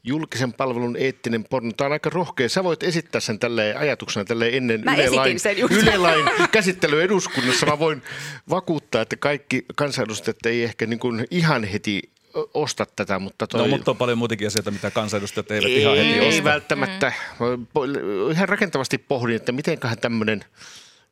[0.04, 1.72] Julkisen palvelun eettinen porno.
[1.78, 2.50] Tämä on aika rohkea.
[2.50, 5.38] Sä voit esittää sen tälle ajatuksena tälle ennen ylelain,
[5.72, 7.66] ylelain käsittely eduskunnassa.
[7.66, 8.04] Mä voin
[8.50, 12.02] vakuuttaa, että kaikki kansanedustajat ei ehkä niin kuin ihan heti
[12.54, 13.62] osta tätä, mutta toi...
[13.62, 16.34] No, mutta on paljon muitakin asioita, mitä kansanedustajat eivät ei, ihan heti osta.
[16.34, 17.14] Ei välttämättä.
[17.40, 18.32] Mm.
[18.32, 20.46] Ihan rakentavasti pohdin, että mitenköhän tämmöinen–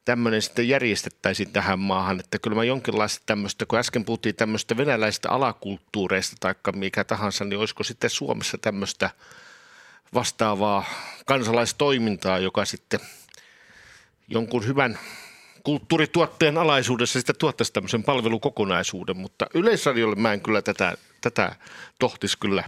[0.06, 5.30] tämmöinen sitten järjestettäisiin tähän maahan, että kyllä mä jonkinlaista tämmöistä, kun äsken puhuttiin tämmöistä venäläistä
[5.30, 9.10] alakulttuureista tai mikä tahansa, niin olisiko sitten Suomessa tämmöistä
[10.14, 10.86] vastaavaa
[11.26, 12.99] kansalaistoimintaa, joka sitten
[14.28, 14.99] jonkun hyvän
[15.64, 21.56] kulttuurituotteen alaisuudessa sitten tuottaisi tämmöisen palvelukokonaisuuden, mutta Yleisradiolle mä en kyllä tätä, tätä
[21.99, 22.64] tohtis kyllä,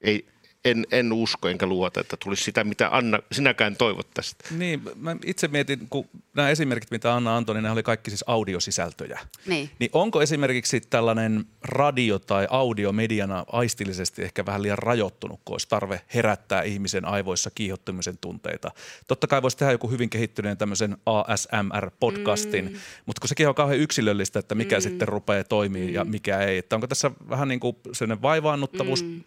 [0.00, 0.26] ei,
[0.70, 4.44] en, en usko enkä luota, että tulisi sitä, mitä Anna, sinäkään toivot tästä.
[4.50, 8.24] Niin, mä itse mietin, kun nämä esimerkit, mitä Anna antoi, niin nämä oli kaikki siis
[8.26, 9.20] audiosisältöjä.
[9.46, 9.70] Niin.
[9.78, 15.68] niin onko esimerkiksi tällainen radio tai audio mediana aistillisesti ehkä vähän liian rajoittunut, kun olisi
[15.68, 18.70] tarve herättää ihmisen aivoissa kiihottumisen tunteita?
[19.06, 22.76] Totta kai voisi tehdä joku hyvin kehittyneen tämmöisen ASMR-podcastin, mm.
[23.06, 24.82] mutta kun sekin on kauhean yksilöllistä, että mikä mm.
[24.82, 25.94] sitten rupeaa toimii mm.
[25.94, 26.58] ja mikä ei.
[26.58, 29.22] Että onko tässä vähän niin kuin sellainen vaivaannuttavuus mm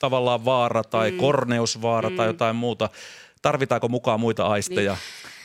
[0.00, 1.16] tavallaan vaara tai mm.
[1.16, 2.16] korneusvaara mm.
[2.16, 2.88] tai jotain muuta.
[3.42, 4.92] Tarvitaanko mukaan muita aisteja?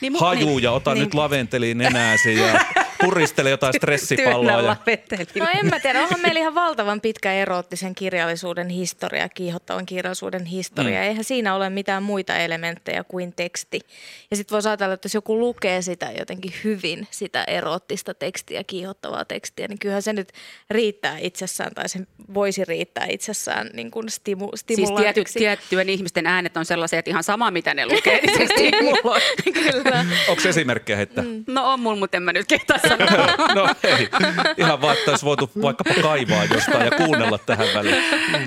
[0.00, 0.12] Niin.
[0.12, 1.04] Niin, Hajuja, ota niin.
[1.04, 2.64] nyt laventeliin nenääsi ja
[3.00, 4.62] puristele jotain stressipalloa.
[4.62, 4.76] Ja...
[5.38, 11.00] No en mä tiedä, onhan meillä ihan valtavan pitkä eroottisen kirjallisuuden historia, kiihottavan kirjallisuuden historia.
[11.00, 11.06] Mm.
[11.06, 13.80] Eihän siinä ole mitään muita elementtejä kuin teksti.
[14.30, 19.24] Ja sitten voisi ajatella, että jos joku lukee sitä jotenkin hyvin, sitä eroottista tekstiä, kiihottavaa
[19.24, 20.32] tekstiä, niin kyllähän se nyt
[20.70, 21.98] riittää itsessään tai se
[22.34, 27.24] voisi riittää itsessään niin kuin stimu, Siis tiety, tiettyjen ihmisten äänet on sellaisia, että ihan
[27.24, 29.20] sama mitä ne lukee, niin se stimuloi.
[29.52, 30.06] Kyllä.
[30.28, 31.24] Onko esimerkkejä heittää?
[31.24, 31.44] Mm.
[31.46, 32.78] No on mulla, mutta en mä nyt kehtaa
[33.54, 34.08] no ei,
[34.56, 38.02] ihan vaan, että olisi voitu vaikkapa kaivaa jostain ja kuunnella tähän väliin.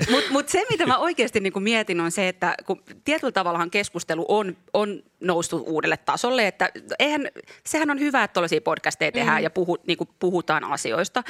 [0.09, 4.25] Mutta mut se, mitä mä oikeasti niin mietin, on se, että kun tietyllä tavallahan keskustelu
[4.27, 6.69] on, on noussut uudelle tasolle, että
[6.99, 7.27] eihän,
[7.65, 9.43] sehän on hyvä, että tuollaisia podcasteja tehdään mm.
[9.43, 11.23] ja puhu, niin puhutaan asioista,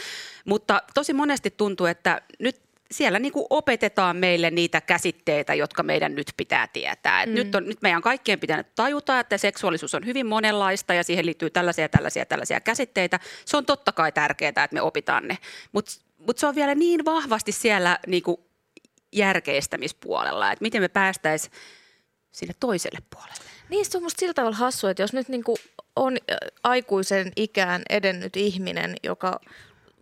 [0.45, 6.15] mutta tosi monesti tuntuu, että nyt siellä niin kuin opetetaan meille niitä käsitteitä, jotka meidän
[6.15, 7.23] nyt pitää tietää.
[7.23, 7.35] Et mm.
[7.35, 11.49] nyt, on, nyt meidän kaikkien pitänyt tajuta, että seksuaalisuus on hyvin monenlaista ja siihen liittyy
[11.49, 13.19] tällaisia, tällaisia, tällaisia käsitteitä.
[13.45, 15.37] Se on totta kai tärkeää, että me opitaan ne,
[15.71, 18.37] mutta mut se on vielä niin vahvasti siellä niin kuin
[19.13, 21.53] järkeistämispuolella, että miten me päästäisiin
[22.31, 23.49] sille toiselle puolelle.
[23.69, 25.57] Niin, se on musta sillä tavalla hassu, että jos nyt niinku
[25.95, 26.17] on
[26.63, 29.39] aikuisen ikään edennyt ihminen, joka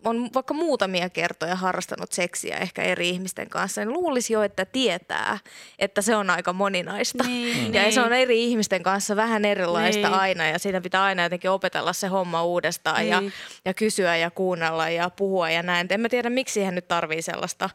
[0.07, 5.39] on vaikka muutamia kertoja harrastanut seksiä ehkä eri ihmisten kanssa, niin luulisi jo, että tietää,
[5.79, 7.23] että se on aika moninaista.
[7.23, 7.93] Niin, ja niin.
[7.93, 10.19] se on eri ihmisten kanssa vähän erilaista niin.
[10.19, 13.09] aina ja siinä pitää aina jotenkin opetella se homma uudestaan niin.
[13.09, 13.23] ja,
[13.65, 15.87] ja kysyä ja kuunnella ja puhua ja näin.
[15.89, 17.69] En mä tiedä, miksi hän nyt tarvii sellaista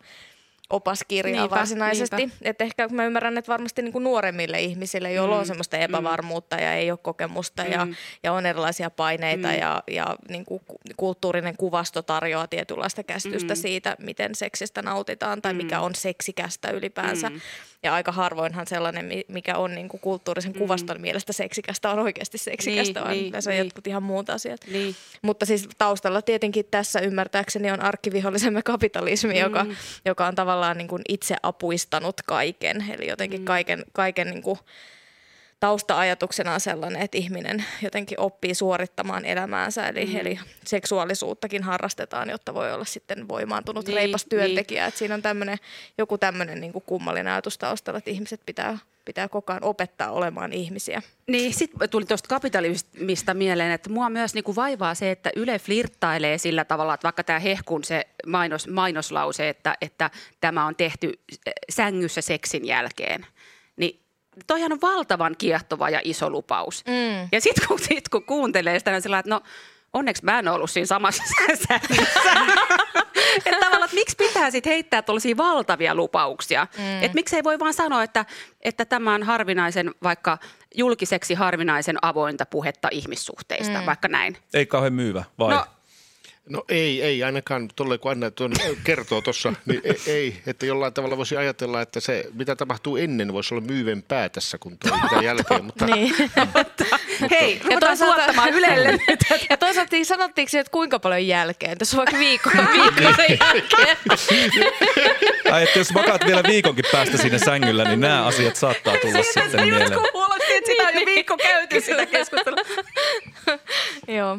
[0.72, 2.16] opaskirjaa niinpä, varsinaisesti.
[2.16, 2.36] Niinpä.
[2.42, 5.40] Et ehkä mä ymmärrän, että varmasti niin kuin nuoremmille ihmisille, joilla mm.
[5.40, 5.82] on semmoista mm.
[5.82, 6.62] epävarmuutta mm.
[6.62, 7.72] ja ei ole kokemusta mm.
[7.72, 7.86] ja,
[8.22, 9.54] ja on erilaisia paineita mm.
[9.54, 10.62] ja, ja niin kuin
[10.96, 13.60] kulttuurinen kuvasto tarjoaa tietynlaista käsitystä mm.
[13.60, 15.56] siitä, miten seksistä nautitaan tai mm.
[15.56, 17.30] mikä on seksikästä ylipäänsä.
[17.30, 17.40] Mm.
[17.82, 20.58] Ja aika harvoinhan sellainen, mikä on niin kuin kulttuurisen mm.
[20.58, 23.64] kuvaston mielestä seksikästä, on oikeasti seksikästä, niin, vaan niin, se on niin.
[23.64, 24.60] jotkut ihan muut asiat.
[24.72, 24.96] Niin.
[25.22, 29.40] Mutta siis taustalla tietenkin tässä ymmärtääkseni on arkkivihollisemme kapitalismi, mm.
[29.40, 29.66] joka,
[30.04, 32.84] joka on tavallaan niin kuin itse apuistanut kaiken.
[32.90, 33.44] Eli jotenkin mm.
[33.44, 34.58] kaiken, kaiken niin kuin
[35.60, 40.16] tausta-ajatuksena on sellainen, että ihminen jotenkin oppii suorittamaan elämäänsä, eli, mm.
[40.16, 44.82] eli seksuaalisuuttakin harrastetaan, jotta voi olla sitten voimaantunut niin, reipas työntekijä.
[44.82, 44.88] Niin.
[44.88, 45.58] Että siinä on tämmönen,
[45.98, 51.02] joku tämmöinen niin kummallinen ajatus taustalla, että ihmiset pitää pitää koko ajan opettaa olemaan ihmisiä.
[51.26, 56.38] Niin, sitten tuli tuosta kapitalismista mieleen, että mua myös niinku vaivaa se, että Yle flirttailee
[56.38, 61.12] sillä tavalla, että vaikka tämä hehkun se mainos, mainoslause, että, että tämä on tehty
[61.70, 63.26] sängyssä seksin jälkeen,
[63.76, 64.00] niin
[64.46, 66.84] toihan on valtavan kiehtova ja iso lupaus.
[66.86, 67.28] Mm.
[67.32, 69.40] Ja sitten kun, sit, kun kuuntelee sitä, niin sillä että no
[69.92, 71.22] onneksi mä en ollut siinä samassa
[73.46, 76.66] että tavallaan, että miksi pitää sitten heittää tuollaisia valtavia lupauksia?
[76.78, 77.02] Mm.
[77.02, 78.26] Että miksi ei voi vaan sanoa, että,
[78.60, 80.38] että tämä on harvinaisen vaikka
[80.74, 83.86] julkiseksi harvinaisen avointa puhetta ihmissuhteista, mm.
[83.86, 84.36] vaikka näin.
[84.54, 85.54] Ei kauhean myyvä, vai?
[85.54, 85.66] No,
[86.48, 88.52] No ei, ei ainakaan tuolle kun Anna tuon
[88.84, 93.32] kertoo tuossa, niin ei, ei, että jollain tavalla voisi ajatella, että se mitä tapahtuu ennen
[93.32, 95.64] voisi olla myyvempää tässä kuin tuo mitä jälkeen.
[95.72, 96.14] Mutta, niin.
[96.54, 96.84] mutta,
[97.30, 98.98] Hei, ja toisaalta Ylelle
[99.50, 101.78] Ja toisaalta niin sanottiinko että kuinka paljon jälkeen?
[101.78, 103.96] Tässä on vaikka viikko, viikko sen jälkeen.
[105.52, 109.40] Ai, että jos makaat vielä viikonkin päästä sinne sängyllä, niin nämä asiat saattaa tulla Siitä
[109.40, 109.88] sitten mieleen.
[109.88, 112.58] Siitä kuulosti, että sitä on jo viikko käyty sitä keskustelua.
[114.18, 114.38] Joo.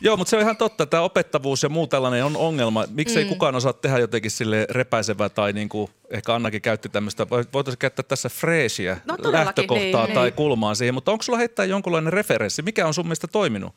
[0.00, 0.86] Joo, mutta se on ihan totta.
[0.86, 2.84] Tämä opettavuus ja muu tällainen on ongelma.
[2.90, 3.28] Miksi ei mm.
[3.28, 8.02] kukaan osaa tehdä jotenkin sille repäisevää tai niin kuin, ehkä Annakin käytti tämmöistä, voitaisiin käyttää
[8.02, 10.34] tässä freesiä no, lähtökohtaa niin, tai niin.
[10.34, 10.94] kulmaa siihen.
[10.94, 12.62] Mutta onko sulla heittää jonkunlainen referenssi?
[12.62, 13.74] Mikä on sun mielestä toiminut?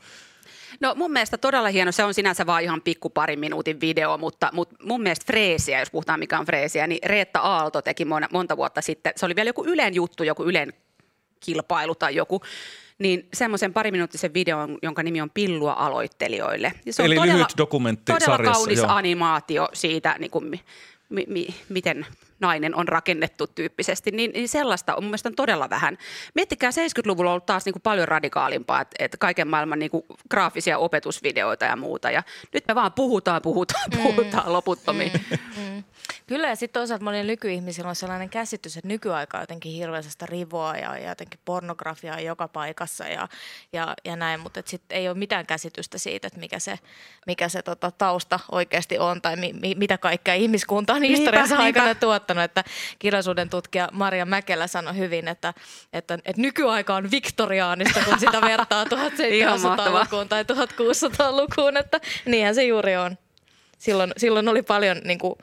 [0.79, 4.49] No mun mielestä todella hieno, se on sinänsä vaan ihan pikku parin minuutin video, mutta,
[4.53, 8.57] mutta mun mielestä freesiä, jos puhutaan mikä on freesiä, niin Reetta Aalto teki monta, monta
[8.57, 10.73] vuotta sitten, se oli vielä joku Ylen juttu, joku Ylen
[11.39, 12.41] kilpailu tai joku,
[12.99, 16.71] niin semmoisen pariminuuttisen videon, jonka nimi on Pillua aloittelijoille.
[16.85, 18.87] Ja se on Eli todella, lyhyt dokumentti Todella kaunis joo.
[18.89, 20.59] animaatio siitä, niin kuin,
[21.09, 22.05] mi, mi, miten
[22.45, 25.97] nainen on rakennettu tyyppisesti, niin, niin sellaista on mun mielestä todella vähän.
[26.35, 30.03] Miettikää, 70-luvulla on ollut taas niin kuin paljon radikaalimpaa, että, että kaiken maailman niin kuin
[30.29, 32.11] graafisia opetusvideoita ja muuta.
[32.11, 32.23] Ja
[32.53, 34.03] nyt me vaan puhutaan, puhutaan, mm.
[34.03, 35.11] puhutaan loputtomiin.
[35.29, 35.37] Mm.
[35.57, 35.83] Mm.
[36.27, 40.75] Kyllä ja sitten toisaalta monilla nykyihmisillä on sellainen käsitys, että nykyaika on jotenkin hirveästä rivoa
[40.75, 43.27] ja, ja jotenkin pornografiaa joka paikassa ja,
[43.73, 46.79] ja, ja näin, mutta sitten ei ole mitään käsitystä siitä, että mikä se,
[47.27, 51.85] mikä se tota, tausta oikeasti on tai mi, mi, mitä kaikkea ihmiskunta on historiassa aikana
[51.85, 51.99] niinpä.
[52.35, 52.43] Tuottanut.
[52.43, 52.63] Että
[52.99, 55.53] kirjallisuuden tutkija Maria Mäkelä sanoi hyvin, että,
[55.93, 62.97] että, että nykyaika on viktoriaanista, kun sitä vertaa 1700-lukuun tai 1600-lukuun, että niinhän se juuri
[62.97, 63.17] on.
[63.77, 65.35] Silloin, silloin oli paljon niin kuin,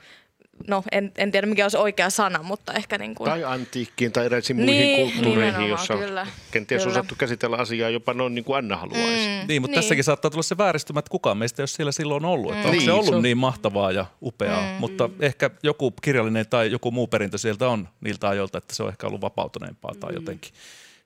[0.67, 3.29] no en, en tiedä mikä olisi oikea sana, mutta ehkä niin kuin...
[3.29, 6.91] Tai antiikkiin tai eräisiin muihin niin, kulttuureihin, jossa kyllä, kenties kyllä.
[6.91, 9.27] osattu käsitellä asiaa jopa noin niin kuin Anna haluaisi.
[9.27, 9.81] Mm, niin, mutta niin.
[9.81, 12.51] tässäkin saattaa tulla se vääristymä, että kukaan meistä ei ole siellä silloin ollut.
[12.51, 12.65] Että mm.
[12.65, 13.23] Onko niin, se ollut se on...
[13.23, 14.79] niin mahtavaa ja upeaa, mm.
[14.79, 18.89] mutta ehkä joku kirjallinen tai joku muu perintö sieltä on niiltä ajoilta, että se on
[18.89, 20.15] ehkä ollut vapautuneempaa tai mm.
[20.15, 20.53] jotenkin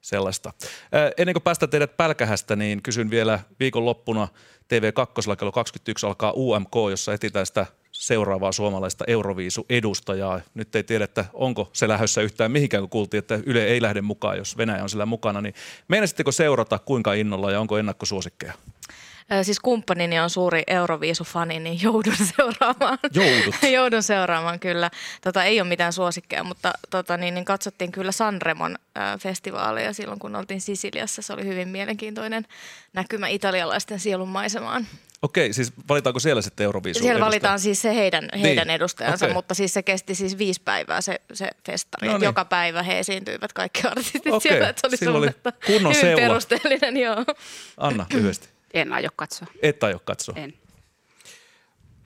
[0.01, 0.53] sellaista.
[0.59, 4.27] Äh, ennen kuin päästä teidät pälkähästä, niin kysyn vielä viikonloppuna
[4.73, 7.65] TV2 kello 21 alkaa UMK, jossa etsitään sitä
[7.99, 10.41] seuraavaa suomalaista Euroviisu-edustajaa.
[10.53, 14.01] Nyt ei tiedä, että onko se lähdössä yhtään mihinkään, kun kuultiin, että Yle ei lähde
[14.01, 15.41] mukaan, jos Venäjä on sillä mukana.
[15.41, 15.53] Niin
[15.87, 18.53] meinasitteko seurata kuinka innolla ja onko ennakkosuosikkeja?
[19.41, 22.99] Siis kumppanini on suuri Euroviisu-fani, niin joudun seuraamaan.
[23.13, 23.55] Joudut?
[23.77, 24.91] joudun seuraamaan kyllä.
[25.23, 30.19] Tota, ei ole mitään suosikkeja, mutta tota, niin, niin katsottiin kyllä Sanremon äh, festivaaleja silloin,
[30.19, 31.21] kun oltiin Sisiliassa.
[31.21, 32.45] Se oli hyvin mielenkiintoinen
[32.93, 34.87] näkymä italialaisten sielun maisemaan.
[35.21, 37.25] Okei, siis valitaanko siellä sitten Euroviisu Siellä edustaja?
[37.29, 39.33] valitaan siis se heidän, heidän Niin, edustajansa, okei.
[39.33, 42.07] mutta siis se kesti siis viisi päivää se, se festari.
[42.07, 42.25] No niin.
[42.25, 44.69] Joka päivä he esiintyivät kaikki artistit Okei, siellä.
[44.69, 46.21] Että se oli silloin oli kunnon hyvin seula.
[46.21, 47.25] perusteellinen, joo.
[47.77, 48.47] Anna lyhyesti.
[48.73, 49.47] En aio katsoa.
[49.61, 50.35] Et aio katsoa.
[50.37, 50.53] En.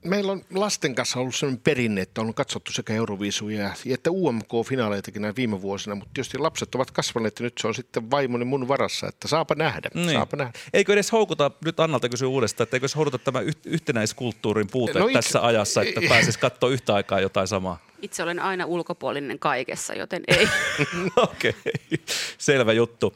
[0.04, 5.36] Meillä on lasten kanssa ollut sellainen perinne, että on katsottu sekä Euroviisuja että UMK-finaaleitakin näin
[5.36, 9.08] viime vuosina, mutta tietysti lapset ovat kasvaneet ja nyt se on sitten vaimoni mun varassa,
[9.08, 10.12] että saapa nähdä, Niin.
[10.12, 10.52] saapa nähdä.
[10.72, 14.92] Eikö edes houkuta, nyt Annalta kysyy uudestaan, että eikö se houkuta tämä yh- yhtenäiskulttuurin puute
[14.92, 17.78] No no, itse- tässä ajassa, että pääsisi katsoa yhtä aikaa jotain samaa?
[18.02, 20.48] Itse olen aina ulkopuolinen kaikessa, joten ei.
[21.16, 21.54] Okei,
[22.38, 23.14] selvä juttu.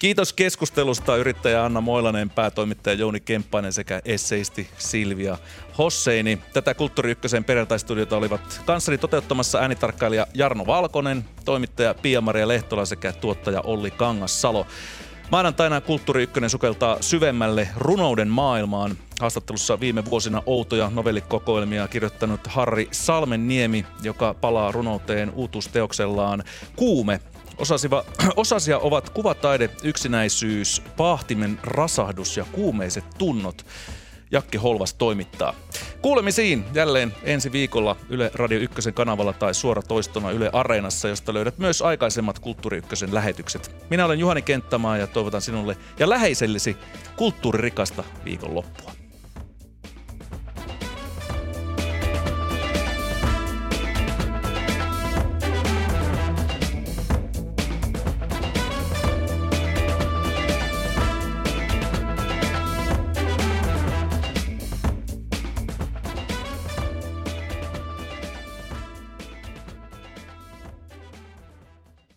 [0.00, 5.38] Kiitos keskustelusta yrittäjä Anna Moilanen, päätoimittaja Jouni Kemppainen sekä esseisti Silvia
[5.78, 6.38] Hosseini.
[6.52, 13.60] Tätä Kulttuuri Ykkösen perjantaistudiota olivat kanssani toteuttamassa äänitarkkailija Jarno Valkonen, toimittaja Pia-Maria Lehtola sekä tuottaja
[13.60, 14.66] Olli Kangassalo.
[15.30, 18.96] Maanantaina Kulttuuri Ykkönen sukeltaa syvemmälle runouden maailmaan.
[19.20, 26.42] Haastattelussa viime vuosina outoja novellikokoelmia kirjoittanut Harri Salmenniemi, joka palaa runouteen uutuusteoksellaan
[26.76, 27.20] Kuume.
[27.60, 28.04] Osasiva,
[28.36, 33.66] osasia ovat kuvataide, yksinäisyys, paahtimen rasahdus ja kuumeiset tunnot.
[34.30, 35.54] Jakke Holvas toimittaa.
[36.02, 41.58] Kuulemisiin jälleen ensi viikolla Yle Radio Ykkösen kanavalla tai suora toistona Yle Areenassa, josta löydät
[41.58, 43.74] myös aikaisemmat Kulttuuri Ykkösen lähetykset.
[43.90, 46.76] Minä olen Juhani Kenttämaa ja toivotan sinulle ja läheisellesi
[47.16, 48.99] kulttuuririkasta viikonloppua.